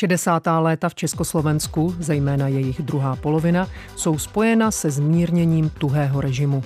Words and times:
60. 0.00 0.42
léta 0.60 0.88
v 0.88 0.94
Československu, 0.94 1.94
zejména 1.98 2.48
jejich 2.48 2.82
druhá 2.82 3.16
polovina, 3.16 3.68
jsou 3.96 4.18
spojena 4.18 4.70
se 4.70 4.90
zmírněním 4.90 5.70
tuhého 5.70 6.20
režimu. 6.20 6.62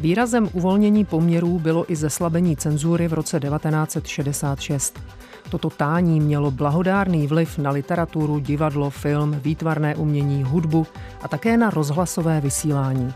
Výrazem 0.00 0.48
uvolnění 0.52 1.04
poměrů 1.04 1.58
bylo 1.58 1.92
i 1.92 1.96
zeslabení 1.96 2.56
cenzury 2.56 3.08
v 3.08 3.12
roce 3.12 3.40
1966. 3.40 5.00
Toto 5.50 5.70
tání 5.70 6.20
mělo 6.20 6.50
blahodárný 6.50 7.26
vliv 7.26 7.58
na 7.58 7.70
literaturu, 7.70 8.38
divadlo, 8.38 8.90
film, 8.90 9.40
výtvarné 9.44 9.96
umění, 9.96 10.42
hudbu 10.42 10.86
a 11.22 11.28
také 11.28 11.56
na 11.56 11.70
rozhlasové 11.70 12.40
vysílání. 12.40 13.14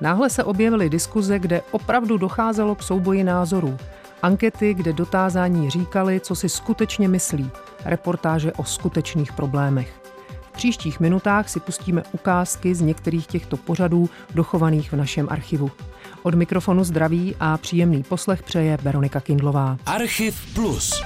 Náhle 0.00 0.30
se 0.30 0.44
objevily 0.44 0.90
diskuze, 0.90 1.38
kde 1.38 1.62
opravdu 1.70 2.18
docházelo 2.18 2.74
k 2.74 2.82
souboji 2.82 3.24
názorů. 3.24 3.76
Ankety, 4.22 4.74
kde 4.74 4.92
dotázání 4.92 5.70
říkali, 5.70 6.20
co 6.20 6.34
si 6.34 6.48
skutečně 6.48 7.08
myslí. 7.08 7.50
Reportáže 7.84 8.52
o 8.52 8.64
skutečných 8.64 9.32
problémech. 9.32 10.00
V 10.40 10.52
příštích 10.52 11.00
minutách 11.00 11.48
si 11.48 11.60
pustíme 11.60 12.02
ukázky 12.12 12.74
z 12.74 12.80
některých 12.80 13.26
těchto 13.26 13.56
pořadů 13.56 14.10
dochovaných 14.34 14.92
v 14.92 14.96
našem 14.96 15.28
archivu. 15.30 15.70
Od 16.22 16.34
mikrofonu 16.34 16.84
zdraví 16.84 17.36
a 17.40 17.56
příjemný 17.58 18.02
poslech 18.02 18.42
přeje 18.42 18.78
Veronika 18.82 19.20
Kindlová. 19.20 19.78
Archiv 19.86 20.54
Plus. 20.54 21.02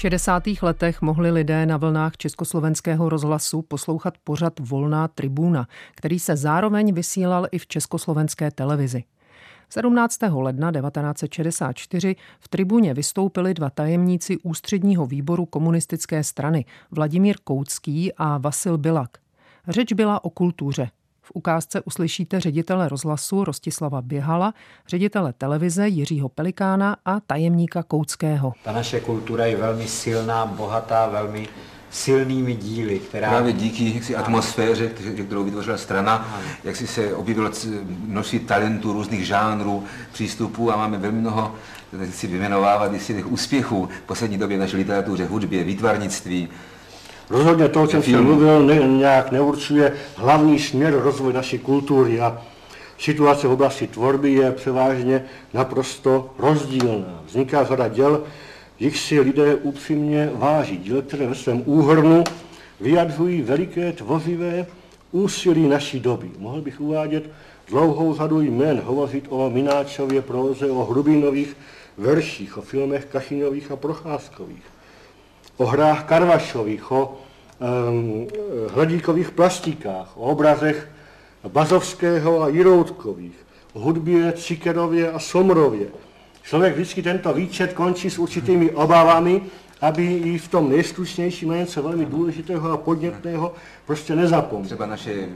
V 0.00 0.02
60. 0.02 0.42
letech 0.62 1.02
mohli 1.02 1.30
lidé 1.30 1.66
na 1.66 1.76
vlnách 1.76 2.16
československého 2.16 3.08
rozhlasu 3.08 3.62
poslouchat 3.62 4.14
pořad 4.24 4.60
Volná 4.60 5.08
tribúna, 5.08 5.68
který 5.94 6.18
se 6.18 6.36
zároveň 6.36 6.94
vysílal 6.94 7.46
i 7.50 7.58
v 7.58 7.66
československé 7.66 8.50
televizi. 8.50 9.04
17. 9.68 10.18
ledna 10.30 10.72
1964 10.72 12.16
v 12.40 12.48
tribuně 12.48 12.94
vystoupili 12.94 13.54
dva 13.54 13.70
tajemníci 13.70 14.38
ústředního 14.42 15.06
výboru 15.06 15.46
komunistické 15.46 16.24
strany 16.24 16.64
Vladimír 16.90 17.36
Koucký 17.44 18.12
a 18.16 18.38
Vasil 18.38 18.78
Bilak. 18.78 19.18
Řeč 19.68 19.92
byla 19.92 20.24
o 20.24 20.30
kultuře. 20.30 20.90
V 21.30 21.36
ukázce 21.36 21.80
uslyšíte 21.80 22.40
ředitele 22.40 22.88
rozhlasu 22.88 23.44
Rostislava 23.44 24.02
Běhala, 24.02 24.54
ředitele 24.88 25.32
televize 25.32 25.88
Jiřího 25.88 26.28
Pelikána 26.28 26.96
a 27.04 27.20
tajemníka 27.20 27.82
Kouckého. 27.82 28.52
Ta 28.64 28.72
naše 28.72 29.00
kultura 29.00 29.46
je 29.46 29.56
velmi 29.56 29.88
silná, 29.88 30.46
bohatá, 30.46 31.08
velmi 31.08 31.48
silnými 31.90 32.54
díly, 32.54 32.98
která... 32.98 33.28
Právě 33.28 33.52
díky 33.52 33.94
jaksi, 33.94 34.16
atmosféře, 34.16 34.88
kterou 35.26 35.44
vytvořila 35.44 35.76
strana, 35.76 36.14
ano. 36.14 36.42
jak 36.64 36.76
si 36.76 36.86
se 36.86 37.14
objevilo 37.14 37.50
množství 38.04 38.38
talentů, 38.38 38.92
různých 38.92 39.26
žánrů, 39.26 39.84
přístupů 40.12 40.72
a 40.72 40.76
máme 40.76 40.98
velmi 40.98 41.20
mnoho, 41.20 41.54
tak 41.90 42.14
si 42.14 42.26
vyjmenovávat 42.26 42.92
jestli 42.92 43.14
těch 43.14 43.32
úspěchů 43.32 43.88
v 44.04 44.06
poslední 44.06 44.38
době 44.38 44.56
v 44.56 44.60
naší 44.60 44.76
literatuře, 44.76 45.26
hudbě, 45.26 45.64
výtvarnictví. 45.64 46.48
Rozhodně 47.30 47.68
to, 47.68 47.82
o 47.82 47.86
čem 47.86 48.02
jsem 48.02 48.24
mluvil, 48.24 48.66
ne, 48.66 48.74
nějak 48.74 49.32
neurčuje 49.32 49.92
hlavní 50.16 50.58
směr 50.58 50.94
rozvoje 51.02 51.34
naší 51.34 51.58
kultury 51.58 52.20
a 52.20 52.42
situace 52.98 53.48
v 53.48 53.52
oblasti 53.52 53.86
tvorby 53.86 54.32
je 54.32 54.52
převážně 54.52 55.24
naprosto 55.54 56.30
rozdílná. 56.38 57.22
Vzniká 57.26 57.64
řada 57.64 57.88
děl, 57.88 58.22
jich 58.80 58.98
si 58.98 59.20
lidé 59.20 59.54
upřímně 59.54 60.30
váží. 60.34 60.76
Díle, 60.76 61.02
které 61.02 61.26
ve 61.26 61.34
svém 61.34 61.62
úhrnu 61.66 62.24
vyjadřují 62.80 63.42
veliké 63.42 63.92
tvořivé 63.92 64.66
úsilí 65.12 65.68
naší 65.68 66.00
doby. 66.00 66.30
Mohl 66.38 66.60
bych 66.60 66.80
uvádět 66.80 67.30
dlouhou 67.68 68.14
řadu 68.14 68.40
jmen, 68.40 68.80
hovořit 68.84 69.24
o 69.28 69.50
Mináčově 69.50 70.22
proze, 70.22 70.70
o 70.70 70.84
Hrubinových 70.84 71.56
verších, 71.98 72.58
o 72.58 72.62
filmech 72.62 73.04
Kašinových 73.04 73.70
a 73.70 73.76
Procházkových, 73.76 74.64
o 75.60 75.66
hrách 75.66 76.04
Karvašových, 76.04 76.92
o 76.92 77.20
um, 77.60 78.26
hledíkových 78.74 79.30
plastikách, 79.30 80.16
o 80.16 80.20
obrazech 80.20 80.88
Bazovského 81.48 82.42
a 82.42 82.48
Jiroutkových, 82.48 83.36
o 83.72 83.80
hudbě 83.80 84.32
Cikerově 84.32 85.12
a 85.12 85.18
Somrově, 85.18 85.86
člověk 86.42 86.74
vždycky 86.74 87.02
tento 87.02 87.32
výčet 87.34 87.72
končí 87.72 88.10
s 88.10 88.18
určitými 88.18 88.70
obavami, 88.70 89.42
aby 89.80 90.16
i 90.16 90.38
v 90.38 90.48
tom 90.48 90.70
nejstručnějším 90.70 91.50
něco 91.50 91.82
velmi 91.82 92.04
důležitého 92.04 92.72
a 92.72 92.76
podnětného 92.76 93.54
prostě 93.86 94.16
nezapomněl. 94.16 94.66
Třeba 94.66 94.86
naše 94.86 95.28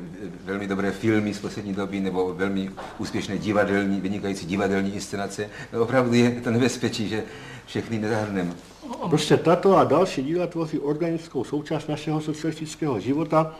velmi 0.45 0.67
dobré 0.67 0.91
filmy 0.91 1.35
z 1.35 1.39
poslední 1.39 1.73
doby 1.75 2.01
nebo 2.01 2.35
velmi 2.35 2.71
úspěšné 2.99 3.39
divadelní, 3.39 4.01
vynikající 4.01 4.47
divadelní 4.47 4.95
inscenace. 4.95 5.51
No, 5.73 5.83
opravdu 5.83 6.15
je 6.15 6.31
to 6.31 6.51
nebezpečí, 6.51 7.09
že 7.09 7.23
všechny 7.67 7.99
nezahrneme. 7.99 8.74
Prostě 9.11 9.37
tato 9.37 9.77
a 9.77 9.85
další 9.85 10.23
díla 10.23 10.47
tvoří 10.47 10.79
organickou 10.79 11.45
součást 11.45 11.89
našeho 11.89 12.21
socialistického 12.21 13.01
života, 13.01 13.55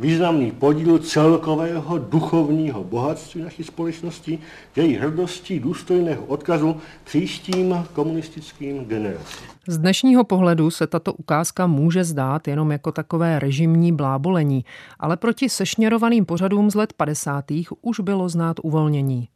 významný 0.00 0.50
podíl 0.50 0.98
celkového 0.98 1.98
duchovního 1.98 2.84
bohatství 2.84 3.42
naší 3.42 3.64
společnosti, 3.64 4.38
její 4.76 4.94
hrdostí 4.94 5.60
důstojného 5.60 6.24
odkazu 6.24 6.76
příštím 7.04 7.86
komunistickým 7.92 8.84
generacím. 8.84 9.46
Z 9.66 9.78
dnešního 9.78 10.24
pohledu 10.24 10.70
se 10.70 10.86
tato 10.86 11.12
ukázka 11.12 11.66
může 11.66 12.04
zdát 12.04 12.48
jenom 12.48 12.72
jako 12.72 12.92
takové 12.92 13.38
režimní 13.38 13.92
blábolení, 13.92 14.64
ale 14.98 15.16
proti 15.16 15.48
sešněrovaným 15.48 16.24
pořadům 16.24 16.70
z 16.70 16.74
let 16.74 16.92
50. 16.92 17.44
už 17.82 18.00
bylo 18.00 18.28
znát 18.28 18.56
uvolnění. 18.62 19.28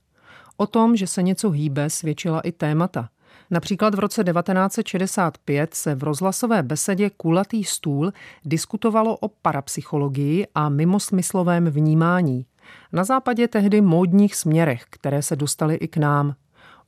O 0.57 0.67
tom, 0.67 0.97
že 0.97 1.07
se 1.07 1.23
něco 1.23 1.51
hýbe, 1.51 1.91
svědčila 1.91 2.41
i 2.41 2.53
témata. 2.53 3.09
Například 3.51 3.95
v 3.95 3.99
roce 3.99 4.25
1965 4.25 5.75
se 5.75 5.95
v 5.95 6.03
rozhlasové 6.03 6.63
besedě 6.63 7.11
Kulatý 7.11 7.65
stůl 7.65 8.13
diskutovalo 8.45 9.17
o 9.17 9.29
parapsychologii 9.29 10.47
a 10.55 10.69
mimosmyslovém 10.69 11.65
vnímání. 11.65 12.47
Na 12.93 13.05
západě 13.05 13.49
tehdy 13.49 13.81
módních 13.81 14.35
směrech, 14.35 14.85
které 14.91 15.23
se 15.23 15.37
dostaly 15.37 15.75
i 15.75 15.89
k 15.89 15.97
nám. 15.97 16.35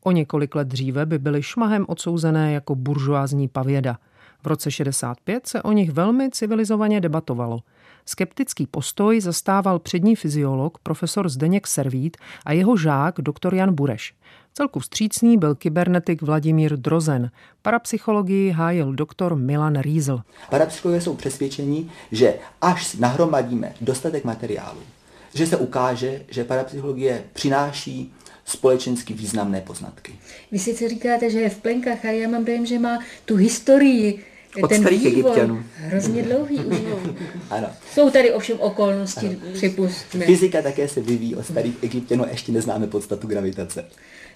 O 0.04 0.10
několik 0.10 0.54
let 0.54 0.68
dříve 0.68 1.06
by 1.06 1.18
byly 1.18 1.42
šmahem 1.42 1.84
odsouzené 1.88 2.52
jako 2.52 2.74
buržoázní 2.74 3.48
pavěda. 3.48 3.98
V 4.42 4.46
roce 4.46 4.70
65 4.70 5.46
se 5.46 5.62
o 5.62 5.72
nich 5.72 5.90
velmi 5.90 6.30
civilizovaně 6.30 7.00
debatovalo. 7.00 7.60
Skeptický 8.08 8.66
postoj 8.66 9.20
zastával 9.20 9.78
přední 9.78 10.16
fyziolog 10.16 10.78
profesor 10.78 11.28
Zdeněk 11.28 11.66
Servít 11.66 12.16
a 12.44 12.52
jeho 12.52 12.76
žák 12.76 13.14
doktor 13.18 13.54
Jan 13.54 13.74
Bureš. 13.74 14.14
Celku 14.54 14.80
vstřícný 14.80 15.38
byl 15.38 15.54
kybernetik 15.54 16.22
Vladimír 16.22 16.76
Drozen. 16.76 17.30
Parapsychologii 17.62 18.50
hájil 18.50 18.92
doktor 18.92 19.36
Milan 19.36 19.80
Riesel. 19.80 20.22
Parapsychologové 20.50 21.00
jsou 21.00 21.14
přesvědčení, 21.14 21.90
že 22.12 22.34
až 22.60 22.94
nahromadíme 22.94 23.74
dostatek 23.80 24.24
materiálu, 24.24 24.80
že 25.34 25.46
se 25.46 25.56
ukáže, 25.56 26.22
že 26.28 26.44
parapsychologie 26.44 27.24
přináší 27.32 28.12
společensky 28.44 29.14
významné 29.14 29.60
poznatky. 29.60 30.14
Vy 30.52 30.58
sice 30.58 30.88
říkáte, 30.88 31.30
že 31.30 31.40
je 31.40 31.50
v 31.50 31.58
plenkách, 31.58 32.04
ale 32.04 32.16
já 32.16 32.28
mám 32.28 32.44
dojem, 32.44 32.66
že 32.66 32.78
má 32.78 32.98
tu 33.24 33.36
historii 33.36 34.24
od 34.62 34.68
ten 34.68 34.80
starých 34.80 35.04
vývoj, 35.04 35.20
Egyptianů. 35.20 35.64
Hrozně 35.76 36.22
dlouhý 36.22 36.58
už. 36.58 36.76
ano. 37.50 37.68
Jsou 37.92 38.10
tady 38.10 38.32
ovšem 38.32 38.56
okolnosti, 38.60 39.26
ano. 39.26 39.36
připustme. 39.52 40.26
Fyzika 40.26 40.62
také 40.62 40.88
se 40.88 41.00
vyvíjí 41.00 41.34
od 41.34 41.46
starých 41.46 41.74
Egyptianů 41.82 42.24
a 42.24 42.28
ještě 42.28 42.52
neznáme 42.52 42.86
podstatu 42.86 43.26
gravitace. 43.26 43.84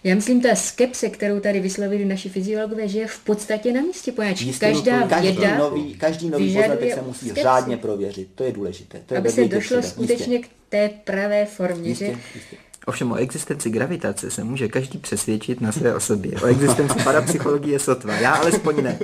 Já 0.05 0.15
myslím, 0.15 0.41
ta 0.41 0.55
skepse, 0.55 1.09
kterou 1.09 1.41
tady 1.41 1.61
vyslovili 1.61 2.05
naši 2.05 2.29
fyziologové, 2.29 2.89
že 2.89 2.99
je 2.99 3.07
v 3.07 3.19
podstatě 3.19 3.73
na 3.73 3.81
místě, 3.81 4.13
poněvadž 4.13 4.59
každá 4.59 5.07
každý 5.09 5.33
věda 5.33 5.59
nový, 5.59 5.95
každý 5.95 6.31
nový 6.31 6.55
poznatek 6.57 6.95
se 6.95 7.03
musí 7.03 7.27
skepsi. 7.27 7.43
řádně 7.43 7.77
prověřit. 7.77 8.29
To 8.35 8.45
je 8.45 8.53
důležité. 8.53 9.01
To 9.07 9.15
je 9.15 9.19
Aby 9.19 9.31
se 9.31 9.49
došlo 9.49 9.83
skutečně 9.83 10.37
jistě. 10.37 10.49
k 10.49 10.71
té 10.71 10.91
pravé 11.05 11.47
formě. 11.47 11.89
Jistě, 11.89 12.07
že? 12.07 12.13
Jistě. 12.35 12.57
Ovšem 12.87 13.13
o 13.13 13.17
existenci 13.17 13.71
gravitace 13.71 14.31
se 14.31 14.45
může 14.45 14.69
každý 14.69 14.99
přesvědčit 14.99 15.61
na 15.61 15.73
své 15.73 15.95
osobě. 15.95 16.33
O 16.43 16.47
existenci 16.47 16.95
parapsychologie 17.05 17.79
sotva. 17.79 18.15
Já 18.15 18.33
alespoň 18.35 18.83
ne. 18.83 18.99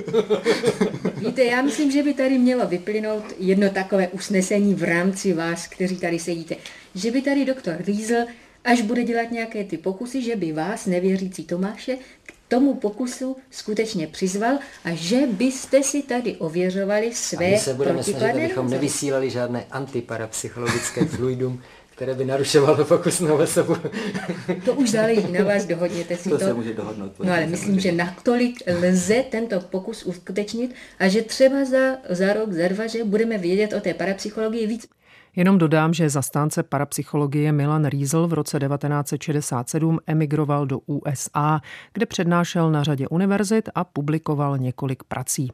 Víte, 1.17 1.43
já 1.43 1.61
myslím, 1.61 1.91
že 1.91 2.03
by 2.03 2.13
tady 2.13 2.37
mělo 2.37 2.67
vyplynout 2.67 3.23
jedno 3.39 3.69
takové 3.69 4.07
usnesení 4.07 4.75
v 4.75 4.83
rámci 4.83 5.33
vás, 5.33 5.67
kteří 5.67 5.97
tady 5.97 6.19
sedíte. 6.19 6.55
Že 6.95 7.11
by 7.11 7.21
tady 7.21 7.45
doktor 7.45 7.75
Riesel, 7.79 8.25
až 8.63 8.81
bude 8.81 9.03
dělat 9.03 9.31
nějaké 9.31 9.63
ty 9.63 9.77
pokusy, 9.77 10.21
že 10.21 10.35
by 10.35 10.51
vás, 10.51 10.85
nevěřící 10.85 11.43
Tomáše, 11.43 11.97
k 12.25 12.33
tomu 12.47 12.73
pokusu 12.73 13.35
skutečně 13.51 14.07
přizval 14.07 14.57
a 14.85 14.89
že 14.93 15.17
byste 15.27 15.83
si 15.83 16.01
tady 16.01 16.35
ověřovali 16.35 17.13
své 17.13 17.47
a 17.47 17.49
my 17.49 17.57
se 17.57 17.73
budeme 17.73 18.03
snažit, 18.03 18.35
abychom 18.35 18.69
nevysílali 18.69 19.29
žádné 19.29 19.65
antiparapsychologické 19.71 21.05
fluidum, 21.05 21.61
které 21.97 22.13
by 22.13 22.25
narušovalo 22.25 22.85
pokusnou 22.85 23.37
osobu. 23.37 23.75
to 24.65 24.73
už 24.73 24.89
záleží 24.89 25.31
na 25.31 25.43
vás, 25.43 25.65
dohodněte 25.65 26.17
si 26.17 26.29
to. 26.29 26.37
To 26.37 26.45
se 26.45 26.53
může 26.53 26.73
dohodnout. 26.73 27.11
No 27.19 27.33
ale 27.33 27.47
myslím, 27.47 27.79
že 27.79 27.91
natolik 27.91 28.63
lze 28.81 29.23
tento 29.31 29.59
pokus 29.59 30.03
uskutečnit 30.03 30.75
a 30.99 31.07
že 31.07 31.21
třeba 31.21 31.65
za, 31.65 31.97
za 32.09 32.33
rok, 32.33 32.51
za 32.51 32.67
dva, 32.67 32.87
že 32.87 33.03
budeme 33.03 33.37
vědět 33.37 33.73
o 33.73 33.79
té 33.79 33.93
parapsychologii 33.93 34.67
víc. 34.67 34.87
Jenom 35.35 35.57
dodám, 35.57 35.93
že 35.93 36.09
zastánce 36.09 36.63
parapsychologie 36.63 37.51
Milan 37.51 37.85
Riesel 37.85 38.27
v 38.27 38.33
roce 38.33 38.59
1967 38.59 39.99
emigroval 40.07 40.65
do 40.65 40.79
USA, 40.79 41.61
kde 41.93 42.05
přednášel 42.05 42.71
na 42.71 42.83
řadě 42.83 43.07
univerzit 43.07 43.69
a 43.75 43.83
publikoval 43.83 44.57
několik 44.57 45.03
prací. 45.03 45.51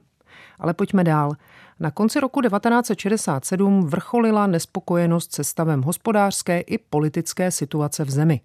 Ale 0.60 0.74
pojďme 0.74 1.04
dál. 1.04 1.32
Na 1.84 1.92
konci 1.92 2.20
roku 2.20 2.42
1967 2.42 3.88
vrcholila 3.88 4.48
nespokojenost 4.48 5.34
se 5.34 5.44
stavem 5.44 5.82
hospodářské 5.82 6.60
i 6.60 6.78
politické 6.78 7.52
situace 7.52 8.06
v 8.06 8.10
zemi. 8.10 8.42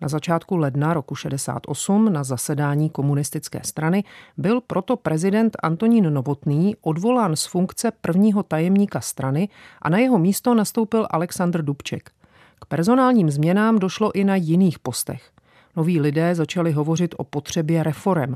Na 0.00 0.08
začátku 0.08 0.56
ledna 0.56 0.94
roku 0.94 1.14
68 1.14 2.12
na 2.12 2.24
zasedání 2.24 2.90
komunistické 2.90 3.60
strany 3.64 4.04
byl 4.36 4.60
proto 4.60 4.96
prezident 4.96 5.56
Antonín 5.62 6.14
Novotný 6.14 6.76
odvolán 6.82 7.36
z 7.36 7.46
funkce 7.46 7.90
prvního 7.90 8.42
tajemníka 8.42 9.00
strany 9.00 9.48
a 9.82 9.88
na 9.88 9.98
jeho 9.98 10.18
místo 10.18 10.54
nastoupil 10.54 11.06
Aleksandr 11.10 11.62
Dubček. 11.62 12.10
K 12.60 12.66
personálním 12.66 13.30
změnám 13.30 13.78
došlo 13.78 14.12
i 14.14 14.24
na 14.24 14.36
jiných 14.36 14.78
postech. 14.78 15.30
Noví 15.76 16.00
lidé 16.00 16.34
začali 16.34 16.72
hovořit 16.72 17.14
o 17.18 17.24
potřebě 17.24 17.82
reform. 17.82 18.34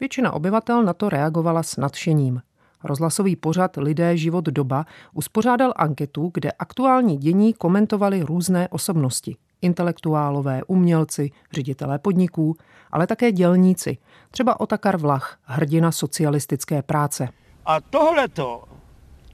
Většina 0.00 0.32
obyvatel 0.32 0.82
na 0.82 0.92
to 0.92 1.08
reagovala 1.08 1.62
s 1.62 1.76
nadšením. 1.76 2.40
Rozhlasový 2.84 3.36
pořad 3.36 3.76
Lidé 3.76 4.16
život 4.16 4.44
doba 4.44 4.86
uspořádal 5.12 5.72
anketu, 5.76 6.30
kde 6.34 6.52
aktuální 6.52 7.16
dění 7.16 7.52
komentovali 7.52 8.22
různé 8.22 8.68
osobnosti 8.68 9.36
intelektuálové, 9.64 10.62
umělci, 10.66 11.30
ředitelé 11.52 11.98
podniků, 11.98 12.56
ale 12.92 13.06
také 13.06 13.32
dělníci, 13.32 13.98
třeba 14.30 14.60
Otakar 14.60 14.96
Vlach, 14.96 15.38
hrdina 15.44 15.92
socialistické 15.92 16.82
práce. 16.82 17.28
A 17.66 17.80
tohleto, 17.80 18.64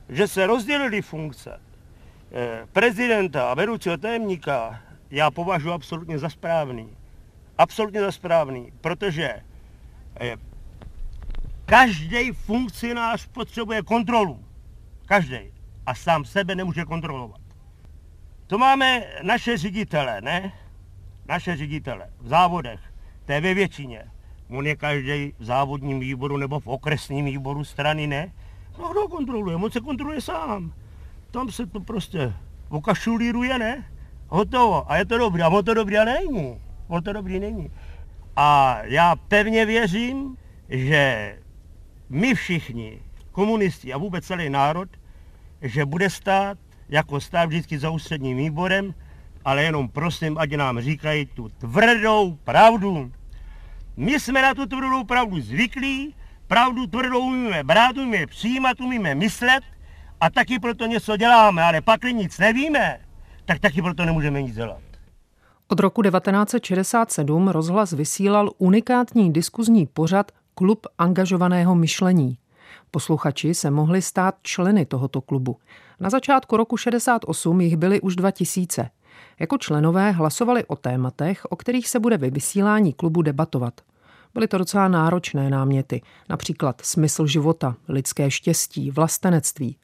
že 0.08 0.28
se 0.28 0.46
rozdělili 0.46 1.02
funkce 1.02 1.60
eh, 2.32 2.66
prezidenta 2.72 3.50
a 3.50 3.54
vedoucího 3.54 3.96
tajemníka, 3.96 4.80
já 5.10 5.30
považuji 5.30 5.72
absolutně 5.72 6.18
za 6.18 6.28
správný. 6.28 6.88
Absolutně 7.58 8.00
za 8.00 8.12
správný, 8.12 8.72
protože 8.80 9.34
eh, 10.20 10.36
každý 11.70 12.32
funkcionář 12.32 13.26
potřebuje 13.26 13.82
kontrolu. 13.82 14.44
Každý. 15.06 15.38
A 15.86 15.94
sám 15.94 16.24
sebe 16.24 16.54
nemůže 16.54 16.84
kontrolovat. 16.84 17.40
To 18.46 18.58
máme 18.58 19.04
naše 19.22 19.56
ředitele, 19.56 20.20
ne? 20.20 20.52
Naše 21.28 21.56
ředitele 21.56 22.10
v 22.20 22.28
závodech, 22.28 22.80
to 23.24 23.32
je 23.32 23.40
ve 23.40 23.54
většině. 23.54 24.04
On 24.50 24.66
je 24.66 24.76
každý 24.76 25.32
v 25.38 25.44
závodním 25.44 26.00
výboru 26.00 26.36
nebo 26.36 26.60
v 26.60 26.66
okresním 26.66 27.24
výboru 27.24 27.64
strany, 27.64 28.06
ne? 28.06 28.32
No 28.78 28.88
kdo 28.88 29.08
kontroluje? 29.08 29.56
On 29.56 29.70
se 29.70 29.80
kontroluje 29.80 30.20
sám. 30.20 30.72
Tam 31.30 31.50
se 31.50 31.66
to 31.66 31.80
prostě 31.80 32.32
okašulíruje, 32.68 33.58
ne? 33.58 33.84
Hotovo. 34.28 34.92
A 34.92 34.96
je 34.96 35.04
to 35.04 35.18
dobré. 35.18 35.42
A 35.42 35.48
on 35.48 35.64
to 35.64 35.74
dobrý 35.74 35.98
a 35.98 36.04
není. 36.04 36.60
On 36.88 37.02
to 37.02 37.12
dobrý 37.12 37.40
není. 37.40 37.70
A 38.36 38.78
já 38.82 39.16
pevně 39.16 39.66
věřím, 39.66 40.36
že 40.68 41.36
my 42.10 42.34
všichni, 42.34 43.02
komunisti 43.32 43.92
a 43.92 43.98
vůbec 43.98 44.26
celý 44.26 44.50
národ, 44.50 44.88
že 45.62 45.84
bude 45.84 46.10
stát 46.10 46.58
jako 46.88 47.20
stát 47.20 47.46
vždycky 47.46 47.78
za 47.78 47.90
ústředním 47.90 48.36
výborem, 48.36 48.94
ale 49.44 49.62
jenom 49.62 49.88
prosím, 49.88 50.38
ať 50.38 50.50
nám 50.50 50.80
říkají 50.80 51.26
tu 51.26 51.48
tvrdou 51.48 52.38
pravdu. 52.44 53.12
My 53.96 54.20
jsme 54.20 54.42
na 54.42 54.54
tu 54.54 54.66
tvrdou 54.66 55.04
pravdu 55.04 55.40
zvyklí, 55.40 56.14
pravdu 56.46 56.86
tvrdou 56.86 57.20
umíme 57.20 57.64
brát, 57.64 57.96
umíme 57.96 58.26
přijímat, 58.26 58.80
umíme 58.80 59.14
myslet 59.14 59.64
a 60.20 60.30
taky 60.30 60.58
proto 60.58 60.86
něco 60.86 61.16
děláme, 61.16 61.62
ale 61.62 61.80
pak 61.80 62.02
nic 62.02 62.38
nevíme, 62.38 63.00
tak 63.44 63.58
taky 63.58 63.82
proto 63.82 64.04
nemůžeme 64.04 64.42
nic 64.42 64.54
dělat. 64.54 64.82
Od 65.68 65.80
roku 65.80 66.02
1967 66.02 67.48
rozhlas 67.48 67.92
vysílal 67.92 68.50
unikátní 68.58 69.32
diskuzní 69.32 69.86
pořad 69.86 70.32
Klub 70.60 70.86
angažovaného 70.98 71.74
myšlení. 71.74 72.38
Posluchači 72.90 73.54
se 73.54 73.70
mohli 73.70 74.02
stát 74.02 74.34
členy 74.42 74.86
tohoto 74.86 75.20
klubu. 75.20 75.56
Na 76.00 76.10
začátku 76.10 76.56
roku 76.56 76.76
68 76.76 77.60
jich 77.60 77.76
byly 77.76 78.00
už 78.00 78.16
2000. 78.16 78.90
Jako 79.38 79.58
členové 79.58 80.10
hlasovali 80.10 80.64
o 80.64 80.76
tématech, 80.76 81.44
o 81.50 81.56
kterých 81.56 81.88
se 81.88 82.00
bude 82.00 82.16
ve 82.16 82.30
vysílání 82.30 82.92
klubu 82.92 83.22
debatovat. 83.22 83.80
Byly 84.34 84.48
to 84.48 84.58
docela 84.58 84.88
náročné 84.88 85.50
náměty, 85.50 86.02
například 86.28 86.80
smysl 86.84 87.26
života, 87.26 87.76
lidské 87.88 88.30
štěstí, 88.30 88.90
vlastenectví. 88.90 89.76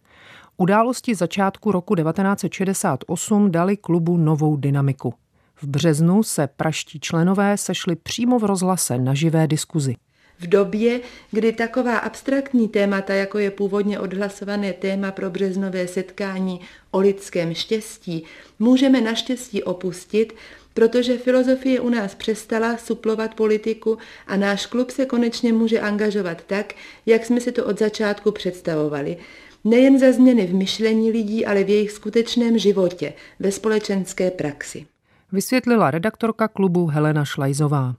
Události 0.56 1.14
začátku 1.14 1.72
roku 1.72 1.94
1968 1.94 3.50
dali 3.50 3.76
klubu 3.76 4.16
novou 4.16 4.56
dynamiku. 4.56 5.14
V 5.54 5.64
březnu 5.64 6.22
se 6.22 6.46
praští 6.46 7.00
členové 7.00 7.56
sešli 7.56 7.96
přímo 7.96 8.38
v 8.38 8.44
rozhlase 8.44 8.98
na 8.98 9.14
živé 9.14 9.46
diskuzi. 9.46 9.96
V 10.38 10.46
době, 10.46 11.00
kdy 11.30 11.52
taková 11.52 11.98
abstraktní 11.98 12.68
témata, 12.68 13.14
jako 13.14 13.38
je 13.38 13.50
původně 13.50 13.98
odhlasované 13.98 14.72
téma 14.72 15.10
pro 15.12 15.30
březnové 15.30 15.88
setkání 15.88 16.60
o 16.90 16.98
lidském 16.98 17.54
štěstí, 17.54 18.24
můžeme 18.58 19.00
naštěstí 19.00 19.62
opustit, 19.62 20.34
protože 20.74 21.18
filozofie 21.18 21.80
u 21.80 21.88
nás 21.88 22.14
přestala 22.14 22.76
suplovat 22.76 23.34
politiku 23.34 23.98
a 24.26 24.36
náš 24.36 24.66
klub 24.66 24.90
se 24.90 25.06
konečně 25.06 25.52
může 25.52 25.80
angažovat 25.80 26.42
tak, 26.46 26.74
jak 27.06 27.24
jsme 27.24 27.40
si 27.40 27.52
to 27.52 27.64
od 27.64 27.78
začátku 27.78 28.32
představovali. 28.32 29.16
Nejen 29.64 29.98
za 29.98 30.12
změny 30.12 30.46
v 30.46 30.54
myšlení 30.54 31.10
lidí, 31.10 31.46
ale 31.46 31.64
v 31.64 31.68
jejich 31.68 31.90
skutečném 31.90 32.58
životě, 32.58 33.12
ve 33.40 33.52
společenské 33.52 34.30
praxi. 34.30 34.86
Vysvětlila 35.32 35.90
redaktorka 35.90 36.48
klubu 36.48 36.86
Helena 36.86 37.24
Šlajzová. 37.24 37.94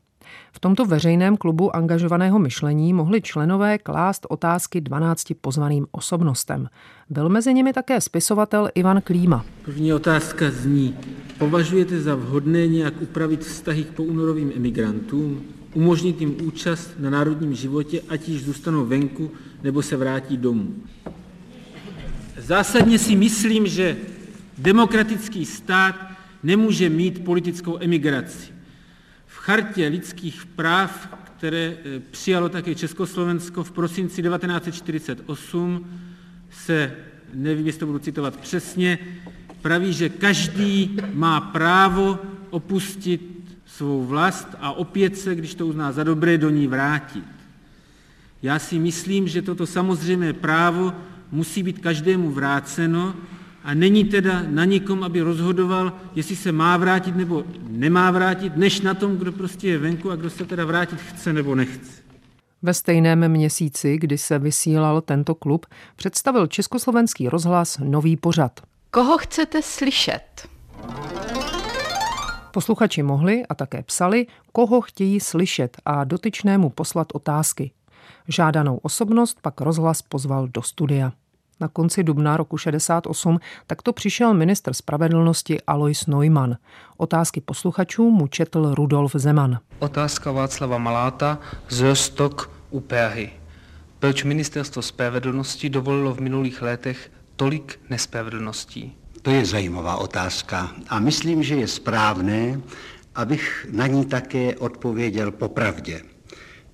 V 0.52 0.60
tomto 0.60 0.86
veřejném 0.86 1.38
klubu 1.38 1.76
angažovaného 1.76 2.40
myšlení 2.40 2.94
mohli 2.94 3.22
členové 3.22 3.78
klást 3.78 4.26
otázky 4.30 4.82
12 4.82 5.34
pozvaným 5.42 5.88
osobnostem. 5.92 6.70
Byl 7.10 7.30
mezi 7.30 7.54
nimi 7.54 7.74
také 7.74 8.02
spisovatel 8.02 8.70
Ivan 8.76 9.02
Klíma. 9.02 9.46
První 9.62 9.94
otázka 9.94 10.52
zní, 10.52 10.98
považujete 11.38 12.02
za 12.02 12.16
vhodné 12.16 12.68
nějak 12.68 12.94
upravit 13.02 13.42
vztahy 13.42 13.84
k 13.84 13.88
poúnorovým 13.88 14.52
emigrantům, 14.56 15.42
umožnit 15.74 16.22
jim 16.22 16.36
účast 16.44 16.92
na 17.00 17.10
národním 17.10 17.56
životě, 17.56 18.02
ať 18.10 18.30
již 18.30 18.44
zůstanou 18.44 18.86
venku 18.86 19.32
nebo 19.64 19.82
se 19.82 19.98
vrátí 19.98 20.38
domů. 20.38 20.74
Zásadně 22.38 23.00
si 23.00 23.16
myslím, 23.16 23.68
že 23.68 23.98
demokratický 24.58 25.46
stát 25.46 25.96
nemůže 26.44 26.90
mít 26.90 27.24
politickou 27.24 27.78
emigraci 27.82 28.57
chartě 29.48 29.88
lidských 29.88 30.46
práv, 30.46 31.10
které 31.24 31.78
eh, 31.78 32.00
přijalo 32.12 32.50
také 32.50 32.76
Československo 32.76 33.64
v 33.64 33.72
prosinci 33.72 34.22
1948, 34.22 35.88
se, 36.52 36.96
nevím, 37.34 37.66
jestli 37.66 37.80
to 37.80 37.86
budu 37.86 38.00
citovat 38.00 38.38
přesně, 38.38 39.00
praví, 39.62 39.94
že 39.94 40.10
každý 40.10 40.98
má 41.14 41.42
právo 41.42 42.20
opustit 42.50 43.22
svou 43.66 44.06
vlast 44.06 44.48
a 44.60 44.72
opět 44.72 45.18
se, 45.18 45.36
když 45.36 45.56
to 45.56 45.68
uzná 45.68 45.92
za 45.92 46.04
dobré, 46.04 46.38
do 46.38 46.50
ní 46.50 46.68
vrátit. 46.68 47.24
Já 48.44 48.60
si 48.60 48.80
myslím, 48.80 49.28
že 49.28 49.42
toto 49.42 49.68
samozřejmé 49.68 50.34
právo 50.34 50.94
musí 51.32 51.64
být 51.64 51.80
každému 51.80 52.32
vráceno 52.32 53.16
a 53.68 53.74
není 53.74 54.04
teda 54.04 54.44
na 54.48 54.66
nikom, 54.66 55.04
aby 55.04 55.22
rozhodoval, 55.22 55.94
jestli 56.16 56.36
se 56.36 56.52
má 56.52 56.78
vrátit 56.78 57.16
nebo 57.16 57.44
nemá 57.68 58.12
vrátit, 58.12 58.58
než 58.58 58.82
na 58.82 58.94
tom, 58.94 59.18
kdo 59.18 59.32
prostě 59.32 59.68
je 59.68 59.78
venku 59.78 60.12
a 60.12 60.16
kdo 60.16 60.30
se 60.30 60.46
teda 60.46 60.66
vrátit 60.66 61.00
chce 61.02 61.34
nebo 61.34 61.56
nechce. 61.56 61.92
Ve 62.62 62.74
stejném 62.74 63.28
měsíci, 63.28 63.98
kdy 63.98 64.18
se 64.18 64.40
vysílal 64.40 65.02
tento 65.02 65.36
klub, 65.36 65.66
představil 65.96 66.48
Československý 66.48 67.30
rozhlas 67.30 67.78
nový 67.84 68.18
pořad. 68.18 68.60
Koho 68.92 69.18
chcete 69.18 69.62
slyšet? 69.62 70.48
Posluchači 72.52 73.04
mohli 73.04 73.46
a 73.50 73.56
také 73.56 73.84
psali, 73.84 74.28
koho 74.52 74.82
chtějí 74.82 75.20
slyšet 75.20 75.78
a 75.86 76.04
dotyčnému 76.04 76.70
poslat 76.70 77.08
otázky. 77.14 77.72
Žádanou 78.28 78.78
osobnost 78.78 79.38
pak 79.42 79.62
rozhlas 79.62 80.02
pozval 80.02 80.48
do 80.48 80.62
studia. 80.62 81.12
Na 81.60 81.68
konci 81.68 82.04
dubna 82.04 82.38
roku 82.38 82.58
68 82.58 83.40
takto 83.68 83.94
přišel 83.94 84.34
ministr 84.34 84.74
spravedlnosti 84.74 85.62
Alois 85.62 86.08
Neumann. 86.08 86.58
Otázky 86.98 87.42
posluchačů 87.42 88.12
mu 88.12 88.28
četl 88.28 88.76
Rudolf 88.76 89.16
Zeman. 89.16 89.60
Otázka 89.80 90.32
Václava 90.32 90.78
Maláta 90.78 91.40
z 91.70 91.82
Rostok 91.82 92.52
u 92.70 92.80
Prahy. 92.80 93.30
Proč 94.00 94.24
ministerstvo 94.24 94.82
spravedlnosti 94.82 95.70
dovolilo 95.70 96.14
v 96.14 96.20
minulých 96.20 96.62
letech 96.62 97.12
tolik 97.36 97.80
nespravedlností? 97.90 98.96
To 99.22 99.30
je 99.32 99.46
zajímavá 99.46 99.98
otázka 99.98 100.72
a 100.90 101.00
myslím, 101.00 101.44
že 101.44 101.56
je 101.56 101.68
správné, 101.68 102.62
abych 103.16 103.68
na 103.72 103.88
ní 103.88 104.06
také 104.06 104.56
odpověděl 104.56 105.32
popravdě. 105.32 106.02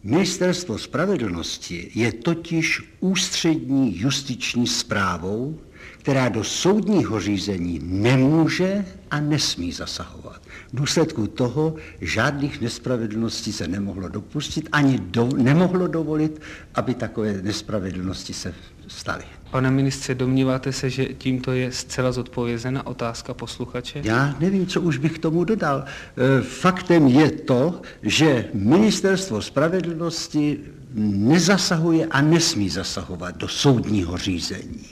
Ministerstvo 0.03 0.77
spravedlnosti 0.77 1.91
je 1.95 2.11
totiž 2.11 2.83
ústřední 2.99 3.99
justiční 3.99 4.67
zprávou, 4.67 5.59
která 5.97 6.29
do 6.29 6.43
soudního 6.43 7.19
řízení 7.19 7.79
nemůže 7.83 8.85
a 9.11 9.19
nesmí 9.19 9.71
zasahovat. 9.71 10.41
V 10.73 10.75
důsledku 10.75 11.27
toho 11.27 11.75
žádných 12.01 12.61
nespravedlností 12.61 13.53
se 13.53 13.67
nemohlo 13.67 14.09
dopustit, 14.09 14.69
ani 14.71 14.99
do, 14.99 15.29
nemohlo 15.37 15.87
dovolit, 15.87 16.41
aby 16.75 16.93
takové 16.93 17.41
nespravedlnosti 17.41 18.33
se 18.33 18.53
staly. 18.87 19.23
Pane 19.53 19.71
ministře, 19.71 20.15
domníváte 20.15 20.71
se, 20.71 20.89
že 20.89 21.05
tímto 21.05 21.51
je 21.51 21.71
zcela 21.71 22.11
zodpovězena 22.11 22.87
otázka 22.87 23.33
posluchače? 23.33 24.01
Já 24.03 24.35
nevím, 24.39 24.67
co 24.67 24.81
už 24.81 24.97
bych 24.97 25.13
k 25.13 25.19
tomu 25.19 25.43
dodal. 25.43 25.83
E, 25.85 26.41
faktem 26.41 27.07
je 27.07 27.31
to, 27.31 27.81
že 28.03 28.45
ministerstvo 28.53 29.41
spravedlnosti 29.41 30.59
nezasahuje 30.93 32.05
a 32.05 32.21
nesmí 32.21 32.69
zasahovat 32.69 33.37
do 33.37 33.47
soudního 33.47 34.17
řízení. 34.17 34.85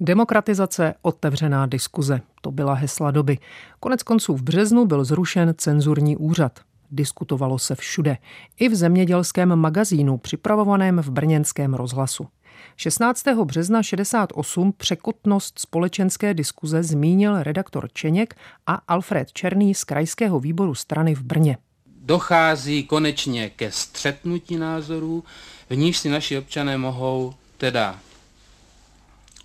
Demokratizace, 0.00 0.94
otevřená 1.02 1.66
diskuze. 1.66 2.20
To 2.40 2.50
byla 2.50 2.74
hesla 2.74 3.10
doby. 3.10 3.38
Konec 3.80 4.02
konců 4.02 4.36
v 4.36 4.42
březnu 4.42 4.86
byl 4.86 5.04
zrušen 5.04 5.54
cenzurní 5.56 6.16
úřad. 6.16 6.60
Diskutovalo 6.90 7.58
se 7.58 7.74
všude. 7.74 8.18
I 8.58 8.68
v 8.68 8.74
zemědělském 8.74 9.56
magazínu 9.56 10.18
připravovaném 10.18 10.98
v 10.98 11.10
brněnském 11.10 11.74
rozhlasu. 11.74 12.28
16. 12.76 13.24
března 13.44 13.82
68 13.82 14.72
překotnost 14.76 15.58
společenské 15.58 16.34
diskuze 16.34 16.82
zmínil 16.82 17.42
redaktor 17.42 17.88
Čeněk 17.92 18.34
a 18.66 18.74
Alfred 18.74 19.32
Černý 19.32 19.74
z 19.74 19.84
krajského 19.84 20.40
výboru 20.40 20.74
strany 20.74 21.14
v 21.14 21.22
Brně. 21.22 21.58
Dochází 21.86 22.82
konečně 22.82 23.50
ke 23.50 23.72
střetnutí 23.72 24.56
názorů, 24.56 25.24
v 25.70 25.76
níž 25.76 25.98
si 25.98 26.08
naši 26.08 26.38
občané 26.38 26.78
mohou 26.78 27.34
teda 27.58 27.98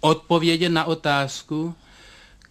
odpovědět 0.02 0.70
na 0.70 0.86
otázku, 0.86 1.76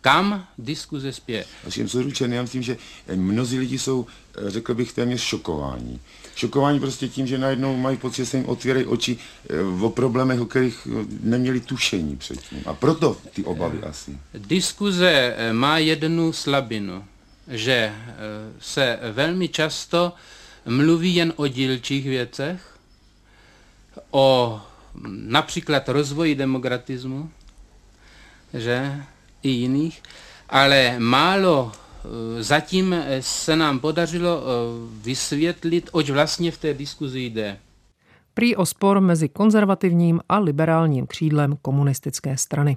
kam 0.05 0.47
diskuze 0.59 1.13
spěje. 1.13 1.45
Všem 1.69 1.89
jsou 1.89 2.03
ručen, 2.03 2.33
já 2.33 2.43
myslím, 2.43 2.63
že 2.63 2.77
mnozí 3.15 3.59
lidi 3.59 3.79
jsou, 3.79 4.07
řekl 4.47 4.75
bych, 4.75 4.93
téměř 4.93 5.21
šokováni. 5.21 6.01
Šokováni 6.37 6.81
prostě 6.81 7.09
tím, 7.09 7.27
že 7.27 7.39
najednou 7.39 7.77
mají 7.77 7.97
pocit, 7.97 8.17
že 8.17 8.27
se 8.27 8.37
jim 8.37 8.47
otvírají 8.47 8.87
oči 8.87 9.19
eh, 9.51 9.85
o 9.85 9.91
problémech, 9.91 10.41
o 10.41 10.47
kterých 10.47 10.89
eh, 10.91 11.05
neměli 11.21 11.61
tušení 11.61 12.17
předtím. 12.17 12.63
A 12.67 12.75
proto 12.75 13.17
ty 13.33 13.45
obavy 13.45 13.79
asi. 13.83 14.19
Diskuze 14.35 15.35
eh, 15.37 15.53
má 15.53 15.79
jednu 15.79 16.33
slabinu, 16.33 17.05
že 17.49 17.93
se 18.61 18.99
velmi 19.13 19.49
často 19.49 20.13
mluví 20.67 21.15
jen 21.15 21.33
o 21.37 21.47
dílčích 21.49 22.05
věcech, 22.05 22.77
o 24.11 24.61
například 25.09 25.89
rozvoji 25.89 26.35
demokratismu, 26.35 27.31
že 28.55 29.05
i 29.45 29.49
jiných, 29.49 30.03
ale 30.49 30.99
málo 30.99 31.73
eh, 31.73 32.43
zatím 32.43 32.95
se 33.21 33.57
nám 33.57 33.79
podařilo 33.79 34.43
eh, 34.43 34.47
vysvětlit, 35.03 35.89
oč 35.93 36.11
vlastně 36.11 36.51
v 36.51 36.59
té 36.59 36.75
diskuzi 36.75 37.21
jde. 37.21 37.59
Prý 38.35 38.57
o 38.57 38.67
spor 38.67 39.01
mezi 39.01 39.29
konzervativním 39.29 40.21
a 40.29 40.39
liberálním 40.39 41.07
křídlem 41.07 41.57
komunistické 41.63 42.37
strany. 42.37 42.77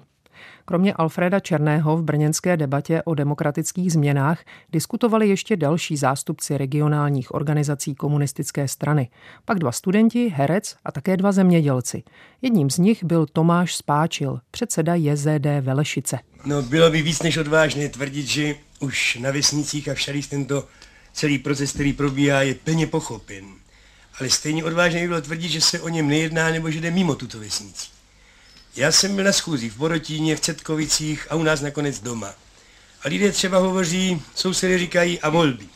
Kromě 0.65 0.93
Alfreda 0.93 1.39
Černého 1.39 1.97
v 1.97 2.03
brněnské 2.03 2.57
debatě 2.57 3.01
o 3.05 3.15
demokratických 3.15 3.91
změnách 3.91 4.43
diskutovali 4.71 5.29
ještě 5.29 5.57
další 5.57 5.97
zástupci 5.97 6.57
regionálních 6.57 7.33
organizací 7.33 7.95
komunistické 7.95 8.67
strany. 8.67 9.09
Pak 9.45 9.59
dva 9.59 9.71
studenti, 9.71 10.33
herec 10.35 10.75
a 10.85 10.91
také 10.91 11.17
dva 11.17 11.31
zemědělci. 11.31 12.03
Jedním 12.41 12.69
z 12.69 12.77
nich 12.77 13.03
byl 13.03 13.25
Tomáš 13.33 13.75
Spáčil, 13.75 14.39
předseda 14.51 14.95
JZD 14.95 15.45
Velešice. 15.61 16.19
No, 16.45 16.61
bylo 16.61 16.91
by 16.91 17.01
víc 17.01 17.21
než 17.21 17.37
odvážné 17.37 17.89
tvrdit, 17.89 18.27
že 18.27 18.55
už 18.79 19.17
na 19.21 19.31
vesnicích 19.31 19.89
a 19.89 19.93
všady 19.93 20.21
tento 20.21 20.67
celý 21.13 21.37
proces, 21.37 21.73
který 21.73 21.93
probíhá, 21.93 22.41
je 22.41 22.55
plně 22.55 22.87
pochopen. 22.87 23.45
Ale 24.19 24.29
stejně 24.29 24.63
odvážné 24.63 25.01
by 25.01 25.07
bylo 25.07 25.21
tvrdit, 25.21 25.49
že 25.49 25.61
se 25.61 25.81
o 25.81 25.89
něm 25.89 26.07
nejedná 26.07 26.49
nebo 26.49 26.71
že 26.71 26.81
jde 26.81 26.91
mimo 26.91 27.15
tuto 27.15 27.39
vesnici. 27.39 27.96
Já 28.77 28.91
jsem 28.91 29.15
byl 29.15 29.23
na 29.23 29.31
schůzi 29.33 29.69
v 29.69 29.77
Borotíně, 29.77 30.35
v 30.35 30.39
Cetkovicích 30.39 31.27
a 31.29 31.35
u 31.35 31.43
nás 31.43 31.61
nakonec 31.61 31.99
doma. 31.99 32.33
A 33.03 33.07
lidé 33.07 33.31
třeba 33.31 33.57
hovoří, 33.57 34.21
sousedy 34.35 34.77
říkají 34.77 35.19
a 35.19 35.29
volby. 35.29 35.67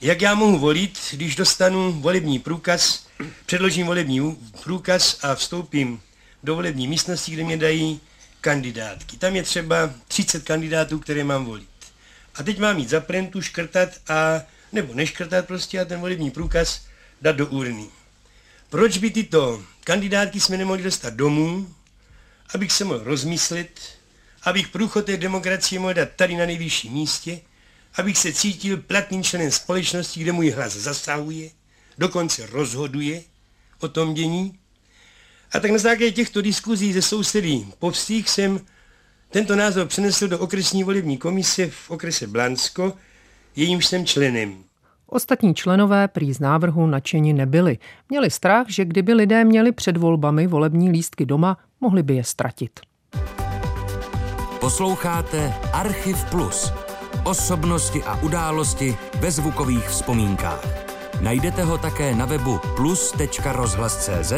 Jak 0.00 0.22
já 0.22 0.34
mohu 0.34 0.58
volit, 0.58 0.98
když 1.12 1.36
dostanu 1.36 1.92
volební 1.92 2.38
průkaz, 2.38 3.06
předložím 3.46 3.86
volební 3.86 4.36
průkaz 4.64 5.18
a 5.22 5.34
vstoupím 5.34 6.00
do 6.42 6.54
volební 6.54 6.88
místnosti, 6.88 7.32
kde 7.32 7.44
mě 7.44 7.56
dají 7.56 8.00
kandidátky. 8.40 9.16
Tam 9.16 9.36
je 9.36 9.42
třeba 9.42 9.90
30 10.08 10.44
kandidátů, 10.44 10.98
které 10.98 11.24
mám 11.24 11.44
volit. 11.44 11.68
A 12.34 12.42
teď 12.42 12.58
mám 12.58 12.78
jít 12.78 12.88
za 12.88 13.00
prentu, 13.00 13.42
škrtat 13.42 13.88
a, 14.08 14.42
nebo 14.72 14.94
neškrtat 14.94 15.46
prostě 15.46 15.80
a 15.80 15.84
ten 15.84 16.00
volební 16.00 16.30
průkaz 16.30 16.86
dát 17.22 17.36
do 17.36 17.46
urny. 17.46 17.86
Proč 18.68 18.98
by 18.98 19.10
tyto 19.10 19.62
kandidátky 19.88 20.40
jsme 20.40 20.56
nemohli 20.56 20.82
dostat 20.82 21.14
domů, 21.14 21.74
abych 22.54 22.72
se 22.72 22.84
mohl 22.84 23.04
rozmyslet, 23.04 23.80
abych 24.42 24.68
průchod 24.68 25.06
té 25.06 25.16
demokracie 25.16 25.78
mohl 25.78 25.94
dát 25.94 26.08
tady 26.16 26.36
na 26.36 26.46
nejvyšším 26.46 26.92
místě, 26.92 27.40
abych 27.94 28.18
se 28.18 28.32
cítil 28.32 28.76
platným 28.76 29.22
členem 29.22 29.50
společnosti, 29.50 30.20
kde 30.20 30.32
můj 30.32 30.50
hlas 30.50 30.72
zasahuje, 30.72 31.50
dokonce 31.98 32.46
rozhoduje 32.46 33.22
o 33.80 33.88
tom 33.88 34.14
dění. 34.14 34.58
A 35.52 35.60
tak 35.60 35.70
na 35.70 35.78
základě 35.78 36.12
těchto 36.12 36.42
diskuzí 36.42 36.92
ze 36.92 37.02
sousedí 37.02 37.72
povstých 37.78 38.30
jsem 38.30 38.60
tento 39.30 39.56
názor 39.56 39.86
přenesl 39.86 40.28
do 40.28 40.38
okresní 40.38 40.84
volební 40.84 41.18
komise 41.18 41.70
v 41.70 41.90
okrese 41.90 42.26
Blansko, 42.26 42.96
jejímž 43.56 43.86
jsem 43.86 44.06
členem. 44.06 44.67
Ostatní 45.10 45.54
členové 45.54 46.08
prý 46.08 46.32
z 46.32 46.40
návrhu 46.40 46.86
nadšení 46.86 47.32
nebyli. 47.32 47.78
Měli 48.08 48.30
strach, 48.30 48.66
že 48.68 48.84
kdyby 48.84 49.14
lidé 49.14 49.44
měli 49.44 49.72
před 49.72 49.96
volbami 49.96 50.46
volební 50.46 50.90
lístky 50.90 51.26
doma, 51.26 51.56
mohli 51.80 52.02
by 52.02 52.14
je 52.14 52.24
ztratit. 52.24 52.80
Posloucháte 54.60 55.54
Archiv 55.72 56.24
Plus. 56.24 56.72
Osobnosti 57.24 58.02
a 58.02 58.22
události 58.22 58.96
ve 59.20 59.30
zvukových 59.30 59.88
vzpomínkách. 59.88 60.88
Najdete 61.20 61.62
ho 61.64 61.78
také 61.78 62.14
na 62.14 62.24
webu 62.24 62.60
plus.rozhlas.cz, 62.76 64.32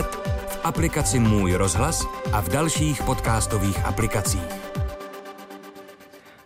v 0.49 0.61
aplikaci 0.65 1.19
Můj 1.19 1.55
rozhlas 1.55 2.07
a 2.33 2.41
v 2.41 2.49
dalších 2.49 3.03
podcastových 3.03 3.85
aplikacích. 3.85 4.70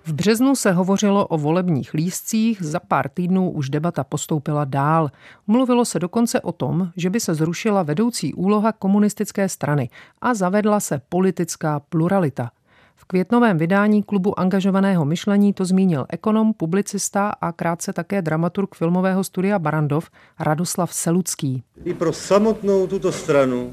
V 0.06 0.12
březnu 0.12 0.56
se 0.56 0.72
hovořilo 0.72 1.26
o 1.26 1.38
volebních 1.38 1.94
lístcích, 1.94 2.62
za 2.62 2.80
pár 2.80 3.08
týdnů 3.08 3.50
už 3.50 3.70
debata 3.70 4.04
postoupila 4.04 4.64
dál. 4.64 5.10
Mluvilo 5.46 5.84
se 5.84 5.98
dokonce 5.98 6.40
o 6.40 6.52
tom, 6.52 6.90
že 6.96 7.10
by 7.10 7.20
se 7.20 7.34
zrušila 7.34 7.82
vedoucí 7.82 8.34
úloha 8.34 8.72
komunistické 8.72 9.48
strany 9.48 9.88
a 10.20 10.34
zavedla 10.34 10.80
se 10.80 11.00
politická 11.08 11.80
pluralita. 11.80 12.50
V 12.96 13.04
květnovém 13.04 13.58
vydání 13.58 14.02
klubu 14.02 14.40
angažovaného 14.40 15.04
myšlení 15.04 15.52
to 15.52 15.64
zmínil 15.64 16.06
ekonom, 16.08 16.54
publicista 16.54 17.32
a 17.40 17.52
krátce 17.52 17.92
také 17.92 18.22
dramaturg 18.22 18.74
filmového 18.74 19.24
studia 19.24 19.58
Barandov 19.58 20.10
Radoslav 20.40 20.94
Selucký. 20.94 21.62
I 21.84 21.94
pro 21.94 22.12
samotnou 22.12 22.86
tuto 22.86 23.12
stranu 23.12 23.72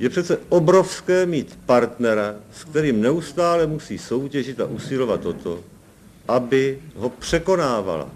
je 0.00 0.08
přece 0.08 0.38
obrovské 0.48 1.26
mít 1.26 1.58
partnera, 1.66 2.34
s 2.52 2.64
kterým 2.64 3.00
neustále 3.00 3.66
musí 3.66 3.98
soutěžit 3.98 4.60
a 4.60 4.64
usilovat 4.64 5.26
o 5.26 5.32
to, 5.32 5.60
aby 6.28 6.78
ho 6.96 7.10
překonávala, 7.10 8.08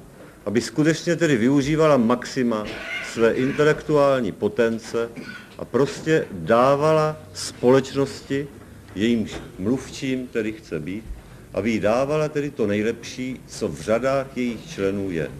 aby 0.46 0.60
skutečně 0.60 1.16
tedy 1.16 1.36
využívala 1.36 1.96
maxima 1.96 2.64
své 3.12 3.32
intelektuální 3.32 4.32
potence 4.32 5.08
a 5.58 5.64
prostě 5.64 6.26
dávala 6.32 7.16
společnosti, 7.34 8.48
jejímž 8.94 9.34
mluvčím 9.58 10.26
tedy 10.26 10.52
chce 10.52 10.80
být, 10.80 11.04
aby 11.54 11.70
jí 11.70 11.80
dávala 11.80 12.28
tedy 12.28 12.50
to 12.50 12.66
nejlepší, 12.66 13.40
co 13.46 13.68
v 13.68 13.80
řadách 13.80 14.26
jejich 14.36 14.70
členů 14.70 15.10
je. 15.10 15.30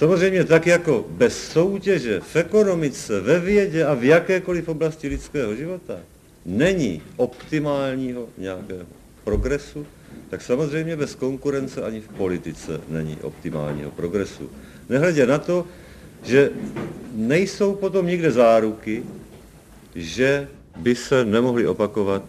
Samozřejmě 0.00 0.44
tak 0.44 0.66
jako 0.66 1.04
bez 1.08 1.48
soutěže 1.52 2.20
v 2.20 2.36
ekonomice, 2.36 3.20
ve 3.20 3.40
vědě 3.40 3.84
a 3.84 3.94
v 3.94 4.04
jakékoliv 4.04 4.68
oblasti 4.68 5.08
lidského 5.08 5.54
života 5.54 6.00
není 6.46 7.02
optimálního 7.16 8.28
nějakého 8.38 8.86
progresu, 9.24 9.86
tak 10.30 10.42
samozřejmě 10.42 10.96
bez 10.96 11.14
konkurence 11.14 11.82
ani 11.82 12.00
v 12.00 12.08
politice 12.08 12.80
není 12.88 13.16
optimálního 13.22 13.90
progresu. 13.90 14.50
Nehledě 14.88 15.26
na 15.26 15.38
to, 15.38 15.66
že 16.24 16.50
nejsou 17.14 17.74
potom 17.74 18.06
nikde 18.06 18.32
záruky, 18.32 19.04
že 19.94 20.48
by 20.76 20.94
se 20.94 21.24
nemohly 21.24 21.66
opakovat 21.66 22.24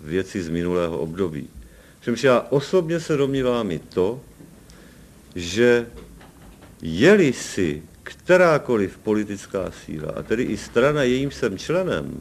věci 0.00 0.42
z 0.42 0.48
minulého 0.48 0.98
období. 0.98 1.48
Čímž 2.00 2.24
já 2.24 2.46
osobně 2.50 3.00
se 3.00 3.16
domnívám 3.16 3.70
i 3.70 3.78
to, 3.78 4.20
že 5.34 5.86
je-li 6.82 7.32
si 7.32 7.82
kterákoliv 8.02 8.98
politická 8.98 9.70
síla, 9.70 10.12
a 10.16 10.22
tedy 10.22 10.42
i 10.42 10.56
strana, 10.56 11.02
jejím 11.02 11.30
jsem 11.30 11.58
členem, 11.58 12.20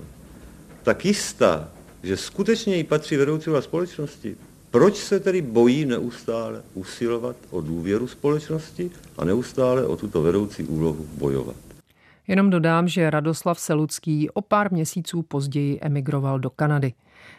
tak 0.84 1.06
jistá, 1.06 1.70
že 2.04 2.18
skutečně 2.18 2.76
jí 2.76 2.84
patří 2.84 3.18
vedoucí 3.18 3.50
společnosti, 3.60 4.36
proč 4.72 4.98
se 4.98 5.20
tedy 5.20 5.42
bojí 5.42 5.86
neustále 5.86 6.62
usilovat 6.74 7.36
o 7.50 7.62
důvěru 7.62 8.08
společnosti 8.08 8.92
a 9.18 9.26
neustále 9.26 9.86
o 9.86 9.98
tuto 9.98 10.22
vedoucí 10.22 10.64
úlohu 10.64 11.08
bojovat? 11.18 11.56
Jenom 12.28 12.50
dodám, 12.50 12.88
že 12.88 13.10
Radoslav 13.10 13.60
Selucký 13.60 14.30
o 14.30 14.42
pár 14.42 14.72
měsíců 14.72 15.22
později 15.22 15.80
emigroval 15.82 16.40
do 16.40 16.50
Kanady. 16.50 16.94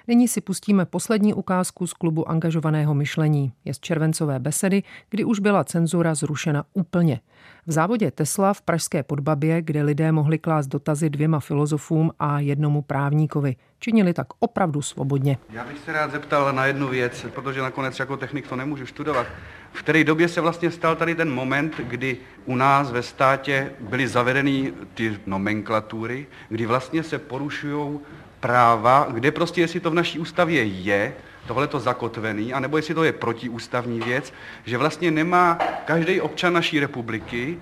Nyní 0.09 0.29
si 0.29 0.41
pustíme 0.41 0.85
poslední 0.85 1.35
ukázku 1.35 1.87
z 1.87 1.93
klubu 1.93 2.29
angažovaného 2.29 2.95
myšlení. 2.95 3.53
Je 3.65 3.75
z 3.75 3.81
červencové 3.81 4.39
besedy, 4.39 4.83
kdy 5.11 5.25
už 5.25 5.39
byla 5.39 5.65
cenzura 5.65 6.15
zrušena 6.15 6.65
úplně. 6.73 7.21
V 7.67 7.73
závodě 7.73 8.11
Tesla 8.11 8.55
v 8.55 8.63
Pražské 8.63 9.03
Podbabě, 9.03 9.63
kde 9.63 9.83
lidé 9.83 10.13
mohli 10.13 10.39
klást 10.39 10.67
dotazy 10.67 11.11
dvěma 11.11 11.41
filozofům 11.41 12.11
a 12.19 12.41
jednomu 12.41 12.83
právníkovi. 12.83 13.57
Činili 13.79 14.15
tak 14.15 14.27
opravdu 14.39 14.83
svobodně. 14.83 15.39
Já 15.51 15.65
bych 15.65 15.79
se 15.79 15.93
rád 15.93 16.13
zeptal 16.13 16.53
na 16.53 16.67
jednu 16.67 16.89
věc, 16.89 17.27
protože 17.35 17.63
nakonec 17.63 17.99
jako 17.99 18.17
technik 18.17 18.49
to 18.49 18.57
nemůžu 18.57 18.87
studovat. 18.87 19.27
V 19.73 19.83
které 19.83 20.05
době 20.05 20.29
se 20.29 20.41
vlastně 20.41 20.71
stal 20.71 20.97
tady 20.97 21.15
ten 21.15 21.31
moment, 21.31 21.77
kdy 21.77 22.17
u 22.45 22.57
nás 22.57 22.91
ve 22.91 23.03
státě 23.03 23.73
byly 23.81 24.09
zavedeny 24.09 24.73
ty 24.95 25.19
nomenklatury, 25.27 26.27
kdy 26.49 26.67
vlastně 26.67 27.03
se 27.03 27.19
porušují 27.19 28.01
práva, 28.41 29.07
kde 29.11 29.31
prostě, 29.31 29.61
jestli 29.61 29.81
to 29.81 29.91
v 29.91 29.95
naší 29.95 30.19
ústavě 30.19 30.65
je, 30.65 31.13
tohle 31.47 31.67
to 31.67 31.81
zakotvený, 31.81 32.53
anebo 32.53 32.77
jestli 32.77 32.95
to 32.95 33.05
je 33.05 33.13
protiústavní 33.13 34.01
věc, 34.01 34.33
že 34.65 34.79
vlastně 34.79 35.11
nemá 35.11 35.59
každý 35.85 36.21
občan 36.21 36.53
naší 36.53 36.81
republiky 36.81 37.59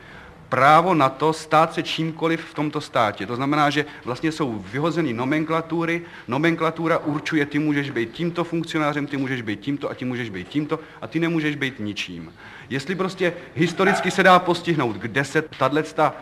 právo 0.48 0.94
na 0.94 1.08
to 1.08 1.32
stát 1.32 1.74
se 1.74 1.82
čímkoliv 1.82 2.44
v 2.44 2.54
tomto 2.54 2.80
státě. 2.80 3.26
To 3.26 3.36
znamená, 3.36 3.70
že 3.70 3.84
vlastně 4.04 4.32
jsou 4.32 4.64
vyhozeny 4.72 5.12
nomenklatury, 5.12 6.02
nomenklatura 6.28 6.98
určuje, 6.98 7.46
ty 7.46 7.58
můžeš 7.58 7.90
být 7.90 8.12
tímto 8.12 8.44
funkcionářem, 8.44 9.06
ty 9.06 9.16
můžeš 9.16 9.42
být 9.42 9.60
tímto 9.60 9.90
a 9.90 9.94
ty 9.94 10.04
můžeš 10.04 10.30
být 10.30 10.48
tímto 10.48 10.80
a 11.00 11.06
ty 11.06 11.20
nemůžeš 11.20 11.56
být 11.56 11.74
ničím. 11.78 12.32
Jestli 12.70 12.94
prostě 12.94 13.32
historicky 13.54 14.10
se 14.10 14.22
dá 14.22 14.38
postihnout, 14.38 14.96
kde 14.96 15.24
se 15.24 15.42
tahle, 15.42 15.84
eh, 15.98 16.12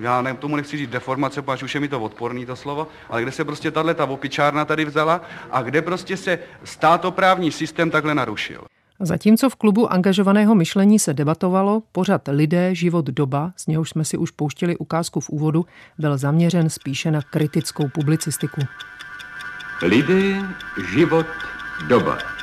já 0.00 0.22
ne, 0.22 0.34
tomu 0.34 0.56
nechci 0.56 0.76
říct 0.76 0.90
deformace, 0.90 1.42
protože 1.42 1.64
už 1.64 1.74
je 1.74 1.80
mi 1.80 1.88
to 1.88 2.00
odporný 2.00 2.46
to 2.46 2.56
slovo, 2.56 2.88
ale 3.08 3.22
kde 3.22 3.32
se 3.32 3.44
prostě 3.44 3.70
tahle 3.70 3.94
ta 3.94 4.04
opičárna 4.04 4.64
tady 4.64 4.84
vzala 4.84 5.20
a 5.50 5.62
kde 5.62 5.82
prostě 5.82 6.16
se 6.16 6.38
státoprávní 6.64 7.52
systém 7.52 7.90
takhle 7.90 8.14
narušil. 8.14 8.64
Zatímco 9.00 9.50
v 9.50 9.56
klubu 9.56 9.92
angažovaného 9.92 10.54
myšlení 10.54 10.98
se 10.98 11.14
debatovalo, 11.14 11.82
pořad 11.92 12.28
Lidé, 12.28 12.74
život, 12.74 13.04
doba, 13.04 13.52
z 13.56 13.66
něhož 13.66 13.90
jsme 13.90 14.04
si 14.04 14.16
už 14.16 14.30
pouštili 14.30 14.76
ukázku 14.76 15.20
v 15.20 15.30
úvodu, 15.30 15.66
byl 15.98 16.18
zaměřen 16.18 16.70
spíše 16.70 17.10
na 17.10 17.22
kritickou 17.22 17.88
publicistiku. 17.88 18.60
Lidé, 19.82 20.42
život, 20.90 21.26
doba. 21.88 22.35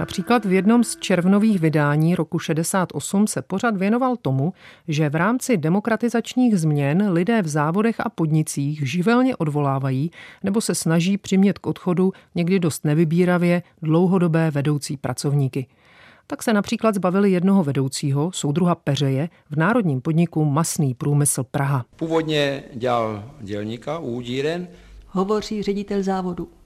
Například 0.00 0.44
v 0.44 0.52
jednom 0.52 0.84
z 0.84 0.96
červnových 0.96 1.60
vydání 1.60 2.14
roku 2.14 2.38
68 2.38 3.26
se 3.26 3.42
pořad 3.42 3.76
věnoval 3.76 4.16
tomu, 4.16 4.52
že 4.88 5.08
v 5.08 5.14
rámci 5.14 5.56
demokratizačních 5.56 6.58
změn 6.58 7.10
lidé 7.10 7.42
v 7.42 7.48
závodech 7.48 8.00
a 8.00 8.08
podnicích 8.08 8.90
živelně 8.90 9.36
odvolávají 9.36 10.10
nebo 10.44 10.60
se 10.60 10.74
snaží 10.74 11.18
přimět 11.18 11.58
k 11.58 11.66
odchodu 11.66 12.12
někdy 12.34 12.58
dost 12.58 12.84
nevybíravě 12.84 13.62
dlouhodobé 13.82 14.50
vedoucí 14.50 14.96
pracovníky. 14.96 15.66
Tak 16.26 16.42
se 16.42 16.52
například 16.52 16.94
zbavili 16.94 17.30
jednoho 17.30 17.64
vedoucího, 17.64 18.32
soudruha 18.32 18.74
Peřeje, 18.74 19.28
v 19.50 19.56
národním 19.56 20.00
podniku 20.00 20.44
Masný 20.44 20.94
průmysl 20.94 21.44
Praha. 21.44 21.84
Původně 21.96 22.62
dělal 22.74 23.24
dělníka 23.40 23.98
u 23.98 24.06
Udíren. 24.06 24.68
Hovoří 25.08 25.62
ředitel 25.62 26.02
závodu. 26.02 26.59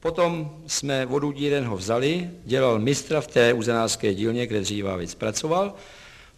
Potom 0.00 0.50
jsme 0.66 1.06
vodu 1.06 1.32
díren 1.32 1.64
ho 1.64 1.76
vzali, 1.76 2.30
dělal 2.44 2.78
mistra 2.78 3.20
v 3.20 3.26
té 3.26 3.52
uzenářské 3.52 4.14
dílně, 4.14 4.46
kde 4.46 4.62
víc 4.98 5.14
pracoval. 5.14 5.74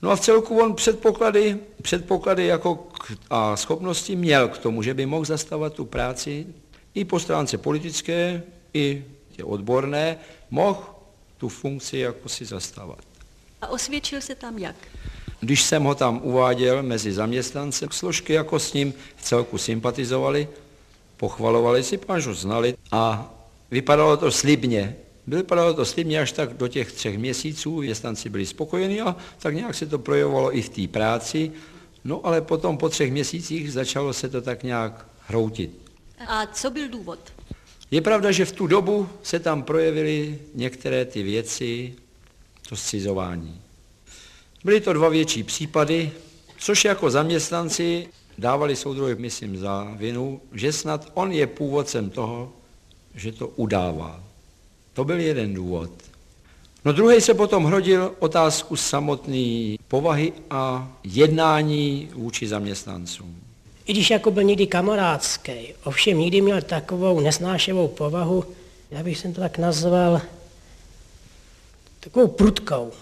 No 0.02 0.10
a 0.10 0.16
v 0.16 0.20
celku 0.20 0.60
on 0.60 0.74
předpoklady, 0.74 1.58
předpoklady 1.82 2.46
jako 2.46 2.88
a 3.30 3.56
schopnosti 3.56 4.16
měl 4.16 4.48
k 4.48 4.58
tomu, 4.58 4.82
že 4.82 4.94
by 4.94 5.06
mohl 5.06 5.24
zastavat 5.24 5.74
tu 5.74 5.84
práci 5.84 6.46
i 6.94 7.04
po 7.04 7.20
stránce 7.20 7.58
politické, 7.58 8.42
i 8.74 9.04
tě 9.36 9.44
odborné, 9.44 10.18
mohl 10.50 10.84
tu 11.38 11.48
funkci 11.48 11.98
jako 11.98 12.28
si 12.28 12.44
zastávat. 12.44 12.98
A 13.60 13.66
osvědčil 13.68 14.20
se 14.20 14.34
tam 14.34 14.58
jak? 14.58 14.76
Když 15.40 15.62
jsem 15.62 15.84
ho 15.84 15.94
tam 15.94 16.20
uváděl 16.22 16.82
mezi 16.82 17.12
zaměstnance, 17.12 17.86
složky 17.90 18.32
jako 18.32 18.58
s 18.58 18.72
ním 18.72 18.94
v 19.16 19.22
celku 19.22 19.58
sympatizovali, 19.58 20.48
pochvalovali 21.16 21.82
si, 21.82 21.98
páč 21.98 22.22
znali 22.22 22.74
a 22.92 23.34
Vypadalo 23.72 24.16
to 24.16 24.30
slibně. 24.30 24.96
Vypadalo 25.26 25.74
to 25.74 25.84
slibně 25.84 26.20
až 26.20 26.32
tak 26.32 26.54
do 26.54 26.68
těch 26.68 26.92
třech 26.92 27.18
měsíců, 27.18 27.76
věstanci 27.76 28.28
byli 28.28 28.46
spokojeni 28.46 29.00
a 29.00 29.16
tak 29.38 29.54
nějak 29.54 29.74
se 29.74 29.86
to 29.86 29.98
projevovalo 29.98 30.56
i 30.56 30.62
v 30.62 30.68
té 30.68 30.88
práci. 30.88 31.52
No 32.04 32.26
ale 32.26 32.40
potom 32.40 32.78
po 32.78 32.88
třech 32.88 33.12
měsících 33.12 33.72
začalo 33.72 34.12
se 34.12 34.28
to 34.28 34.42
tak 34.42 34.62
nějak 34.62 35.06
hroutit. 35.26 35.70
A 36.26 36.46
co 36.46 36.70
byl 36.70 36.88
důvod? 36.88 37.18
Je 37.90 38.00
pravda, 38.00 38.32
že 38.32 38.44
v 38.44 38.52
tu 38.52 38.66
dobu 38.66 39.08
se 39.22 39.38
tam 39.38 39.62
projevily 39.62 40.38
některé 40.54 41.04
ty 41.04 41.22
věci, 41.22 41.94
to 42.68 42.76
scizování. 42.76 43.60
Byly 44.64 44.80
to 44.80 44.92
dva 44.92 45.08
větší 45.08 45.42
případy, 45.42 46.12
což 46.58 46.84
jako 46.84 47.10
zaměstnanci 47.10 48.08
dávali 48.38 48.76
soudruhy, 48.76 49.14
myslím, 49.14 49.56
za 49.56 49.94
vinu, 49.96 50.40
že 50.52 50.72
snad 50.72 51.10
on 51.14 51.32
je 51.32 51.46
původcem 51.46 52.10
toho, 52.10 52.52
že 53.14 53.32
to 53.32 53.48
udává. 53.48 54.22
To 54.92 55.04
byl 55.04 55.20
jeden 55.20 55.54
důvod. 55.54 55.90
No 56.84 56.92
druhý 56.92 57.20
se 57.20 57.34
potom 57.34 57.64
hrodil 57.64 58.14
otázku 58.18 58.76
samotné 58.76 59.76
povahy 59.88 60.32
a 60.50 60.92
jednání 61.04 62.08
vůči 62.14 62.48
zaměstnancům. 62.48 63.36
I 63.86 63.92
když 63.92 64.10
jako 64.10 64.30
byl 64.30 64.42
někdy 64.42 64.66
kamarádský, 64.66 65.52
ovšem 65.84 66.18
nikdy 66.18 66.40
měl 66.40 66.62
takovou 66.62 67.20
nesnáševou 67.20 67.88
povahu, 67.88 68.44
já 68.90 69.02
bych 69.02 69.18
se 69.18 69.28
to 69.28 69.40
tak 69.40 69.58
nazval, 69.58 70.20
takovou 72.00 72.28
prudkou. 72.28 72.92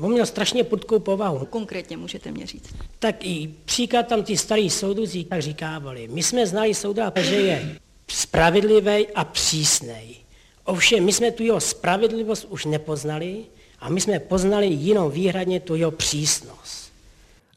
On 0.00 0.12
měl 0.12 0.26
strašně 0.26 0.64
prudkou 0.64 0.98
povahu. 0.98 1.46
Konkrétně 1.46 1.96
můžete 1.96 2.30
mě 2.30 2.46
říct. 2.46 2.74
Tak 2.98 3.24
i 3.24 3.50
příklad 3.64 4.06
tam 4.06 4.22
ty 4.22 4.36
starý 4.36 4.70
soudruzi 4.70 5.24
tak 5.24 5.42
říkávali. 5.42 6.08
My 6.12 6.22
jsme 6.22 6.46
znali 6.46 6.74
soudra, 6.74 7.12
že 7.16 7.34
je 7.34 7.78
spravedlivý 8.12 9.06
a 9.14 9.24
přísnej. 9.24 10.16
Ovšem, 10.64 11.04
my 11.04 11.12
jsme 11.12 11.30
tu 11.30 11.42
jeho 11.42 11.60
spravedlivost 11.60 12.44
už 12.44 12.64
nepoznali 12.64 13.44
a 13.80 13.88
my 13.88 14.00
jsme 14.00 14.18
poznali 14.18 14.66
jinou 14.66 15.10
výhradně 15.10 15.60
tu 15.60 15.74
jeho 15.74 15.90
přísnost. 15.90 16.92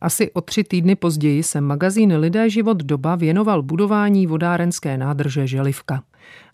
Asi 0.01 0.31
o 0.31 0.41
tři 0.41 0.63
týdny 0.63 0.95
později 0.95 1.43
se 1.43 1.61
magazín 1.61 2.17
Lidé 2.17 2.49
život 2.49 2.77
doba 2.77 3.15
věnoval 3.15 3.61
budování 3.61 4.27
vodárenské 4.27 4.97
nádrže 4.97 5.47
Želivka. 5.47 6.03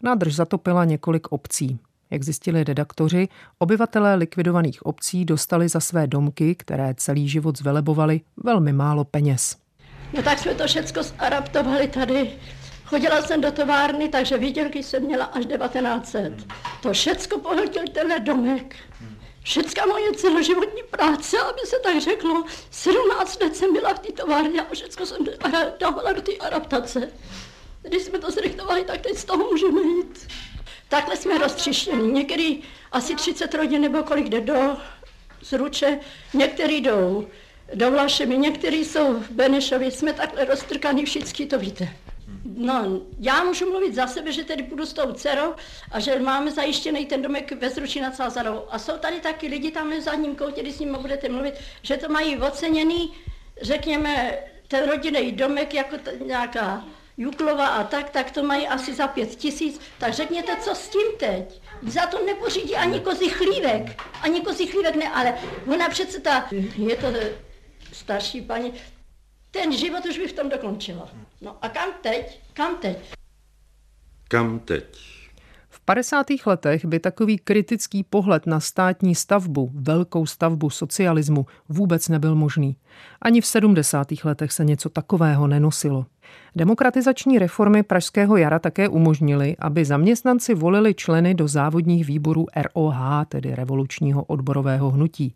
Nádrž 0.03 0.35
zatopila 0.35 0.85
několik 0.85 1.27
obcí. 1.31 1.79
Jak 2.11 2.23
zjistili 2.23 2.63
redaktoři, 2.63 3.27
obyvatelé 3.59 4.15
likvidovaných 4.15 4.85
obcí 4.85 5.25
dostali 5.25 5.69
za 5.69 5.79
své 5.79 6.07
domky, 6.07 6.55
které 6.55 6.93
celý 6.97 7.29
život 7.29 7.57
zvelebovali, 7.57 8.21
velmi 8.43 8.73
málo 8.73 9.03
peněz. 9.03 9.55
No 10.15 10.23
tak 10.23 10.39
jsme 10.39 10.53
to 10.53 10.67
všechno 10.67 11.03
zaraptovali 11.03 11.87
tady 11.87 12.29
Chodila 12.87 13.21
jsem 13.21 13.41
do 13.41 13.51
továrny, 13.51 14.09
takže 14.09 14.37
výdělky 14.37 14.83
jsem 14.83 15.03
měla 15.03 15.25
až 15.25 15.45
1900. 15.45 16.33
To 16.81 16.93
všecko 16.93 17.39
pohltil 17.39 17.83
tenhle 17.93 18.19
domek. 18.19 18.75
Všecka 19.43 19.85
moje 19.85 20.13
celoživotní 20.13 20.81
práce, 20.91 21.37
aby 21.39 21.59
se 21.65 21.75
tak 21.83 22.01
řeklo. 22.01 22.43
17 22.71 23.41
let 23.41 23.55
jsem 23.55 23.73
byla 23.73 23.93
v 23.93 23.99
té 23.99 24.11
továrně 24.11 24.61
a 24.61 24.73
všecko 24.73 25.05
jsem 25.05 25.17
dávala 25.79 26.13
do 26.13 26.21
té 26.21 26.31
adaptace. 26.31 27.11
Když 27.81 28.03
jsme 28.03 28.19
to 28.19 28.31
zrychlovali, 28.31 28.83
tak 28.83 29.01
teď 29.01 29.17
z 29.17 29.25
toho 29.25 29.43
můžeme 29.51 29.81
jít. 29.81 30.27
Takhle 30.89 31.17
jsme 31.17 31.37
roztřištěni. 31.37 32.11
Někdy 32.11 32.61
asi 32.91 33.15
30 33.15 33.53
rodin 33.53 33.81
nebo 33.81 34.03
kolik 34.03 34.29
jde 34.29 34.41
do 34.41 34.77
Zruče, 35.41 35.99
některý 36.33 36.81
jdou 36.81 37.27
do 37.73 37.91
Vlašemi, 37.91 38.37
některý 38.37 38.85
jsou 38.85 39.13
v 39.13 39.31
Benešově. 39.31 39.91
Jsme 39.91 40.13
takhle 40.13 40.45
roztrkaní 40.45 41.05
všichni, 41.05 41.45
to 41.45 41.59
víte. 41.59 41.89
No, 42.55 43.01
já 43.19 43.43
můžu 43.43 43.69
mluvit 43.69 43.95
za 43.95 44.07
sebe, 44.07 44.31
že 44.31 44.43
tedy 44.43 44.63
půjdu 44.63 44.85
s 44.85 44.93
tou 44.93 45.13
dcerou 45.13 45.53
a 45.91 45.99
že 45.99 46.19
máme 46.19 46.51
zajištěný 46.51 47.05
ten 47.05 47.21
domek 47.21 47.51
ve 47.51 47.69
Zruči 47.69 48.01
nad 48.01 48.15
Sázarou. 48.15 48.63
A 48.69 48.79
jsou 48.79 48.97
tady 48.97 49.19
taky 49.19 49.47
lidi 49.47 49.71
tam 49.71 49.91
v 49.91 50.01
zadním 50.01 50.35
koutě, 50.35 50.61
když 50.61 50.75
s 50.75 50.79
nimi 50.79 50.97
budete 51.01 51.29
mluvit, 51.29 51.53
že 51.81 51.97
to 51.97 52.09
mají 52.09 52.37
oceněný, 52.37 53.13
řekněme, 53.61 54.37
ten 54.67 54.89
rodinný 54.89 55.31
domek 55.31 55.73
jako 55.73 55.97
t- 55.97 56.13
nějaká 56.25 56.85
Juklova 57.17 57.67
a 57.67 57.83
tak, 57.83 58.09
tak 58.09 58.31
to 58.31 58.43
mají 58.43 58.67
asi 58.67 58.93
za 58.93 59.07
pět 59.07 59.35
tisíc. 59.35 59.79
Tak 59.97 60.13
řekněte, 60.13 60.55
co 60.55 60.75
s 60.75 60.89
tím 60.89 61.07
teď? 61.19 61.61
Za 61.87 62.05
to 62.05 62.25
nepořídí 62.25 62.75
ani 62.75 62.99
kozí 62.99 63.29
chlívek. 63.29 64.03
Ani 64.21 64.41
kozí 64.41 64.67
chlívek 64.67 64.95
ne, 64.95 65.09
ale 65.09 65.37
ona 65.73 65.89
přece 65.89 66.19
ta, 66.19 66.47
je 66.75 66.95
to 66.95 67.07
starší 67.93 68.41
paní, 68.41 68.73
Ten 69.51 69.71
život 69.77 70.05
už 70.05 70.17
by 70.17 70.27
v 70.27 70.33
tom 70.33 70.49
dokončila. 70.49 71.09
No 71.41 71.57
a 71.61 71.69
kam 71.69 71.89
teď? 72.01 72.41
Kam 72.53 72.75
teď? 72.75 72.97
Kam 74.27 74.59
teď? 74.59 75.17
V 75.69 75.79
50. 75.79 76.25
letech 76.45 76.85
by 76.85 76.99
takový 76.99 77.37
kritický 77.37 78.03
pohled 78.03 78.47
na 78.47 78.59
státní 78.59 79.15
stavbu, 79.15 79.71
velkou 79.73 80.25
stavbu 80.25 80.69
socialismu, 80.69 81.45
vůbec 81.69 82.09
nebyl 82.09 82.35
možný. 82.35 82.75
Ani 83.21 83.41
v 83.41 83.45
70. 83.45 84.07
letech 84.23 84.51
se 84.51 84.65
něco 84.65 84.89
takového 84.89 85.47
nenosilo. 85.47 86.05
Demokratizační 86.55 87.39
reformy 87.39 87.83
Pražského 87.83 88.37
jara 88.37 88.59
také 88.59 88.89
umožnily, 88.89 89.55
aby 89.59 89.85
zaměstnanci 89.85 90.55
volili 90.55 90.93
členy 90.93 91.33
do 91.33 91.47
závodních 91.47 92.05
výborů 92.05 92.45
ROH, 92.55 93.25
tedy 93.29 93.55
revolučního 93.55 94.23
odborového 94.23 94.89
hnutí. 94.89 95.35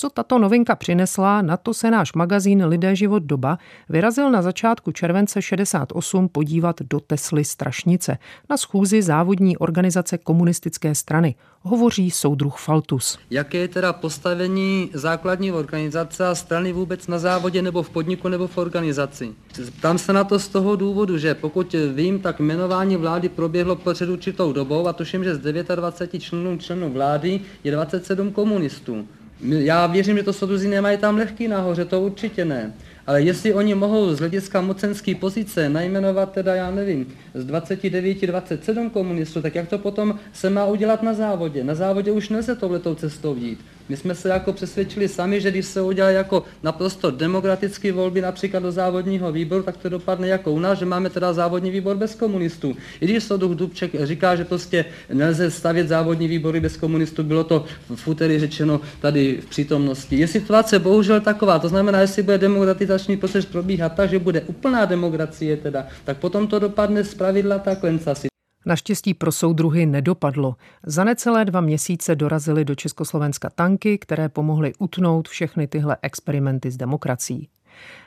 Co 0.00 0.10
tato 0.10 0.38
novinka 0.38 0.76
přinesla, 0.76 1.42
na 1.42 1.56
to 1.56 1.74
se 1.74 1.90
náš 1.90 2.12
magazín 2.12 2.64
Lidé 2.64 2.96
život 2.96 3.22
doba 3.22 3.58
vyrazil 3.88 4.30
na 4.30 4.42
začátku 4.42 4.92
července 4.92 5.42
68 5.42 6.28
podívat 6.28 6.76
do 6.90 7.00
Tesly 7.00 7.44
Strašnice 7.44 8.18
na 8.50 8.56
schůzi 8.56 9.02
závodní 9.02 9.56
organizace 9.56 10.18
komunistické 10.18 10.94
strany. 10.94 11.34
Hovoří 11.60 12.10
soudruh 12.10 12.56
Faltus. 12.58 13.18
Jaké 13.30 13.58
je 13.58 13.68
teda 13.68 13.92
postavení 13.92 14.90
základní 14.94 15.52
organizace 15.52 16.26
a 16.26 16.34
strany 16.34 16.72
vůbec 16.72 17.06
na 17.06 17.18
závodě 17.18 17.62
nebo 17.62 17.82
v 17.82 17.90
podniku 17.90 18.28
nebo 18.28 18.46
v 18.46 18.58
organizaci? 18.58 19.34
Tam 19.80 19.98
se 19.98 20.12
na 20.12 20.24
to 20.24 20.38
z 20.38 20.48
toho 20.48 20.76
důvodu, 20.76 21.18
že 21.18 21.34
pokud 21.34 21.74
vím, 21.94 22.20
tak 22.20 22.40
jmenování 22.40 22.96
vlády 22.96 23.28
proběhlo 23.28 23.76
před 23.76 24.08
určitou 24.08 24.52
dobou 24.52 24.88
a 24.88 24.92
tuším, 24.92 25.24
že 25.24 25.34
z 25.34 25.38
29 25.38 26.22
členů 26.22 26.58
členů 26.58 26.92
vlády 26.92 27.40
je 27.64 27.72
27 27.72 28.32
komunistů. 28.32 29.08
Já 29.40 29.86
věřím, 29.86 30.16
že 30.16 30.22
to 30.22 30.32
soudruzi 30.32 30.68
nemají 30.68 30.98
tam 30.98 31.16
lehký 31.16 31.48
nahoře, 31.48 31.84
to 31.84 32.00
určitě 32.00 32.44
ne. 32.44 32.74
Ale 33.06 33.22
jestli 33.22 33.54
oni 33.54 33.74
mohou 33.74 34.14
z 34.14 34.18
hlediska 34.18 34.60
mocenské 34.60 35.14
pozice 35.14 35.68
najmenovat 35.68 36.32
teda, 36.32 36.54
já 36.54 36.70
nevím, 36.70 37.06
z 37.34 37.44
29, 37.44 38.26
27 38.26 38.90
komunistů, 38.90 39.42
tak 39.42 39.54
jak 39.54 39.68
to 39.68 39.78
potom 39.78 40.18
se 40.32 40.50
má 40.50 40.64
udělat 40.64 41.02
na 41.02 41.14
závodě? 41.14 41.64
Na 41.64 41.74
závodě 41.74 42.12
už 42.12 42.28
nelze 42.28 42.56
touhletou 42.56 42.94
cestou 42.94 43.36
jít. 43.36 43.60
My 43.88 43.96
jsme 43.96 44.14
se 44.14 44.28
jako 44.28 44.52
přesvědčili 44.52 45.08
sami, 45.08 45.40
že 45.40 45.50
když 45.50 45.66
se 45.66 45.82
udělá 45.82 46.10
jako 46.10 46.44
naprosto 46.62 47.10
demokratické 47.10 47.92
volby 47.92 48.20
například 48.20 48.62
do 48.62 48.72
závodního 48.72 49.32
výboru, 49.32 49.62
tak 49.62 49.76
to 49.76 49.88
dopadne 49.88 50.28
jako 50.28 50.52
u 50.52 50.58
nás, 50.58 50.78
že 50.78 50.84
máme 50.84 51.10
teda 51.10 51.32
závodní 51.32 51.70
výbor 51.70 51.96
bez 51.96 52.14
komunistů. 52.14 52.76
I 53.00 53.04
když 53.04 53.24
Soduch 53.24 53.52
Dubček 53.52 53.90
říká, 54.04 54.36
že 54.36 54.44
prostě 54.44 54.84
nelze 55.12 55.50
stavět 55.50 55.88
závodní 55.88 56.28
výbory 56.28 56.60
bez 56.60 56.76
komunistů, 56.76 57.22
bylo 57.22 57.44
to 57.44 57.64
v 57.94 58.08
úterý 58.08 58.38
řečeno 58.38 58.80
tady 59.00 59.38
v 59.40 59.46
přítomnosti. 59.46 60.16
Je 60.16 60.26
situace 60.26 60.78
bohužel 60.78 61.20
taková, 61.20 61.58
to 61.58 61.68
znamená, 61.68 62.00
jestli 62.00 62.22
bude 62.22 62.38
demokratizační 62.38 63.16
proces 63.16 63.46
probíhat 63.46 63.94
tak, 63.94 64.10
že 64.10 64.18
bude 64.18 64.40
úplná 64.40 64.84
demokracie 64.84 65.56
teda, 65.56 65.86
tak 66.04 66.16
potom 66.16 66.46
to 66.46 66.58
dopadne 66.58 67.04
z 67.04 67.14
pravidla 67.14 67.58
takhle 67.58 67.98
asi. 68.06 68.27
Naštěstí 68.68 69.14
pro 69.14 69.32
soudruhy 69.32 69.86
nedopadlo. 69.86 70.56
Za 70.86 71.04
necelé 71.04 71.44
dva 71.44 71.60
měsíce 71.60 72.16
dorazily 72.16 72.64
do 72.64 72.74
Československa 72.74 73.50
tanky, 73.50 73.98
které 73.98 74.28
pomohly 74.28 74.72
utnout 74.78 75.28
všechny 75.28 75.66
tyhle 75.66 75.96
experimenty 76.02 76.70
s 76.70 76.76
demokracií. 76.76 77.48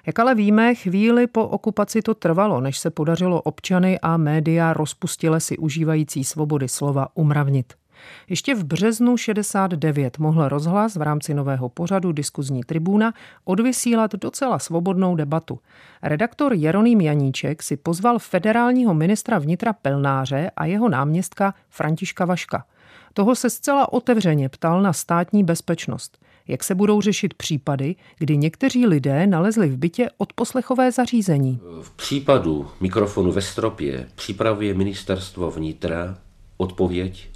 Jak 0.06 0.20
ale 0.20 0.36
víme, 0.36 0.76
chvíli 0.76 1.28
po 1.28 1.48
okupaci 1.48 2.02
to 2.02 2.14
trvalo, 2.14 2.62
než 2.62 2.78
se 2.78 2.90
podařilo 2.90 3.42
občany 3.42 4.00
a 4.00 4.18
média 4.18 4.74
rozpustile 4.74 5.40
si 5.40 5.58
užívající 5.58 6.24
svobody 6.24 6.68
slova 6.68 7.08
umravnit. 7.14 7.81
Ještě 8.30 8.56
v 8.56 8.64
březnu 8.64 9.18
69 9.18 10.18
mohl 10.18 10.50
rozhlas 10.50 10.96
v 10.96 11.02
rámci 11.02 11.34
nového 11.34 11.70
pořadu 11.70 12.12
Diskuzní 12.12 12.64
tribuna 12.64 13.14
odvysílat 13.44 14.16
docela 14.16 14.60
svobodnou 14.60 15.16
debatu. 15.16 15.60
Redaktor 16.04 16.54
Jeroným 16.54 17.02
Janíček 17.02 17.64
si 17.64 17.78
pozval 17.78 18.20
federálního 18.20 18.94
ministra 18.94 19.40
vnitra 19.40 19.74
Pelnáře 19.74 20.52
a 20.56 20.66
jeho 20.66 20.90
náměstka 20.90 21.54
Františka 21.70 22.26
Vaška. 22.26 22.66
Toho 23.14 23.36
se 23.36 23.50
zcela 23.50 23.94
otevřeně 23.94 24.50
ptal 24.50 24.82
na 24.82 24.94
státní 24.94 25.44
bezpečnost. 25.44 26.18
Jak 26.48 26.64
se 26.64 26.76
budou 26.76 27.02
řešit 27.02 27.34
případy, 27.34 27.96
kdy 28.18 28.38
někteří 28.38 28.88
lidé 28.88 29.28
nalezli 29.28 29.70
v 29.70 29.78
bytě 29.78 30.10
odposlechové 30.18 30.92
zařízení? 30.92 31.60
V 31.82 31.92
případu 31.92 32.68
mikrofonu 32.82 33.32
ve 33.32 33.42
stropě 33.42 34.08
připravuje 34.16 34.74
ministerstvo 34.74 35.52
vnitra 35.52 36.18
odpověď 36.58 37.30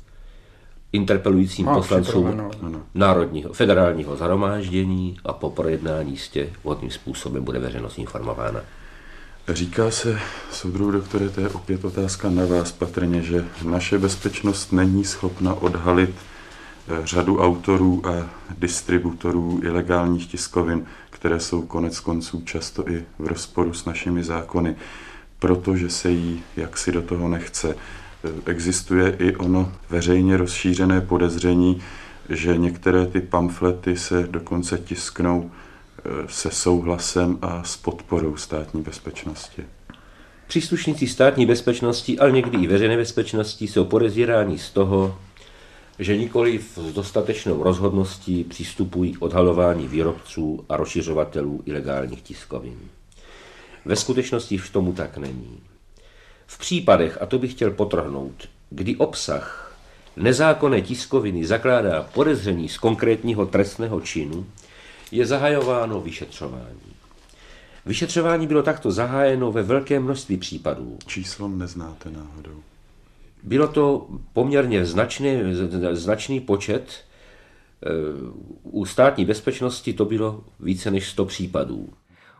interpelujícím 0.96 1.66
Má 1.66 1.76
poslancům 1.76 2.52
Národního 2.96 3.54
federálního 3.54 4.16
zhromáždění 4.16 5.18
a 5.26 5.34
po 5.34 5.50
projednání 5.50 6.18
stě 6.18 6.50
vhodným 6.64 6.92
způsobem 6.92 7.44
bude 7.44 7.60
veřejnost 7.60 7.98
informována. 7.98 8.62
Říká 9.50 9.92
se, 9.92 10.20
soudruh 10.52 10.94
doktore, 10.94 11.30
to 11.30 11.42
je 11.42 11.50
opět 11.50 11.86
otázka 11.86 12.30
na 12.30 12.46
vás 12.46 12.72
patrně, 12.72 13.22
že 13.22 13.46
naše 13.64 14.00
bezpečnost 14.00 14.72
není 14.72 15.06
schopna 15.06 15.54
odhalit 15.54 16.10
eh, 16.10 17.02
řadu 17.04 17.40
autorů 17.40 18.02
a 18.08 18.30
distributorů 18.58 19.60
ilegálních 19.64 20.28
tiskovin, 20.28 20.86
které 21.10 21.40
jsou 21.40 21.62
konec 21.62 22.00
konců 22.00 22.42
často 22.42 22.90
i 22.90 23.04
v 23.20 23.28
rozporu 23.28 23.74
s 23.74 23.86
našimi 23.86 24.24
zákony, 24.24 24.76
protože 25.40 25.90
se 25.90 26.12
jí 26.12 26.44
jaksi 26.58 26.92
do 26.92 27.02
toho 27.02 27.28
nechce 27.28 27.76
existuje 28.46 29.16
i 29.20 29.36
ono 29.36 29.72
veřejně 29.90 30.38
rozšířené 30.38 31.02
podezření, 31.02 31.82
že 32.30 32.58
některé 32.58 33.06
ty 33.06 33.22
pamflety 33.22 33.98
se 33.98 34.28
dokonce 34.32 34.78
tisknou 34.78 35.52
e, 35.52 36.10
se 36.28 36.52
souhlasem 36.52 37.38
a 37.42 37.64
s 37.64 37.78
podporou 37.78 38.38
státní 38.38 38.82
bezpečnosti. 38.82 39.64
Příslušníci 40.48 41.08
státní 41.08 41.46
bezpečnosti, 41.46 42.20
ale 42.20 42.32
někdy 42.32 42.58
i 42.58 42.68
veřejné 42.68 42.98
bezpečnosti 42.98 43.68
jsou 43.68 43.86
podezíráni 43.86 44.58
z 44.58 44.70
toho, 44.70 45.18
že 46.00 46.18
nikoli 46.18 46.60
s 46.60 46.94
dostatečnou 46.94 47.64
rozhodností 47.64 48.44
přistupují 48.44 49.14
k 49.14 49.22
odhalování 49.22 49.88
výrobců 49.88 50.66
a 50.70 50.78
rozšiřovatelů 50.78 51.64
ilegálních 51.66 52.22
tiskovin. 52.22 52.80
Ve 53.86 53.96
skutečnosti 53.96 54.58
v 54.58 54.70
tomu 54.70 54.94
tak 54.94 55.18
není. 55.18 55.60
V 56.48 56.58
případech, 56.58 57.18
a 57.22 57.26
to 57.26 57.40
bych 57.40 57.52
chtěl 57.52 57.72
potrhnout, 57.72 58.50
kdy 58.70 58.96
obsah 58.96 59.76
nezákonné 60.18 60.82
tiskoviny 60.82 61.46
zakládá 61.46 62.04
podezření 62.14 62.70
z 62.70 62.78
konkrétního 62.78 63.46
trestného 63.46 64.02
činu, 64.02 64.46
je 65.12 65.26
zahajováno 65.26 66.02
vyšetřování. 66.02 66.96
Vyšetřování 67.86 68.48
bylo 68.48 68.64
takto 68.64 68.92
zahájeno 68.92 69.52
ve 69.52 69.64
velké 69.64 70.00
množství 70.00 70.38
případů. 70.38 70.98
Číslo 71.08 71.48
neznáte 71.48 72.12
náhodou. 72.12 72.64
Bylo 73.44 73.68
to 73.68 74.08
poměrně 74.34 74.86
značný, 74.86 75.38
značný 75.92 76.40
počet. 76.40 76.84
E, 76.92 77.90
u 78.64 78.86
státní 78.86 79.26
bezpečnosti 79.26 79.94
to 79.94 80.06
bylo 80.06 80.44
více 80.60 80.92
než 80.92 81.10
100 81.10 81.26
případů. 81.26 81.90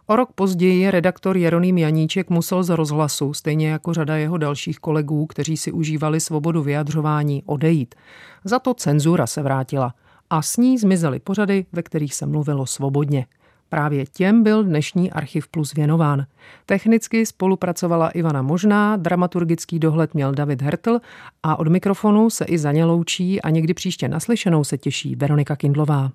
O 0.08 0.16
rok 0.16 0.30
později 0.36 0.92
redaktor 0.92 1.38
Jeroným 1.38 1.78
Janíček 1.78 2.30
musel 2.30 2.64
z 2.64 2.70
rozhlasu, 2.70 3.34
stejně 3.34 3.70
jako 3.70 3.94
řada 3.94 4.18
jeho 4.18 4.38
dalších 4.38 4.80
kolegů, 4.80 5.26
kteří 5.26 5.58
si 5.58 5.72
užívali 5.72 6.20
svobodu 6.20 6.64
vyjadřování, 6.64 7.44
odejít. 7.46 7.96
Za 8.44 8.60
to 8.60 8.74
cenzura 8.74 9.28
se 9.28 9.44
vrátila 9.44 9.94
a 10.30 10.42
s 10.42 10.58
ní 10.58 10.78
zmizely 10.78 11.20
pořady, 11.20 11.66
ve 11.74 11.84
kterých 11.84 12.16
se 12.16 12.26
mluvilo 12.26 12.66
svobodně. 12.66 13.26
Právě 13.70 14.06
těm 14.06 14.44
byl 14.44 14.64
dnešní 14.64 15.12
Archiv 15.12 15.48
Plus 15.48 15.74
věnován. 15.74 16.26
Technicky 16.66 17.26
spolupracovala 17.26 18.10
Ivana 18.10 18.42
Možná, 18.42 18.98
dramaturgický 18.98 19.80
dohled 19.80 20.14
měl 20.14 20.32
David 20.32 20.62
Hertl 20.62 21.00
a 21.44 21.60
od 21.60 21.68
mikrofonu 21.68 22.30
se 22.30 22.46
i 22.46 22.58
za 22.58 22.72
ně 22.72 22.86
loučí 22.86 23.42
a 23.42 23.50
někdy 23.50 23.74
příště 23.74 24.08
naslyšenou 24.08 24.64
se 24.64 24.78
těší 24.78 25.16
Veronika 25.16 25.56
Kindlová. 25.56 26.12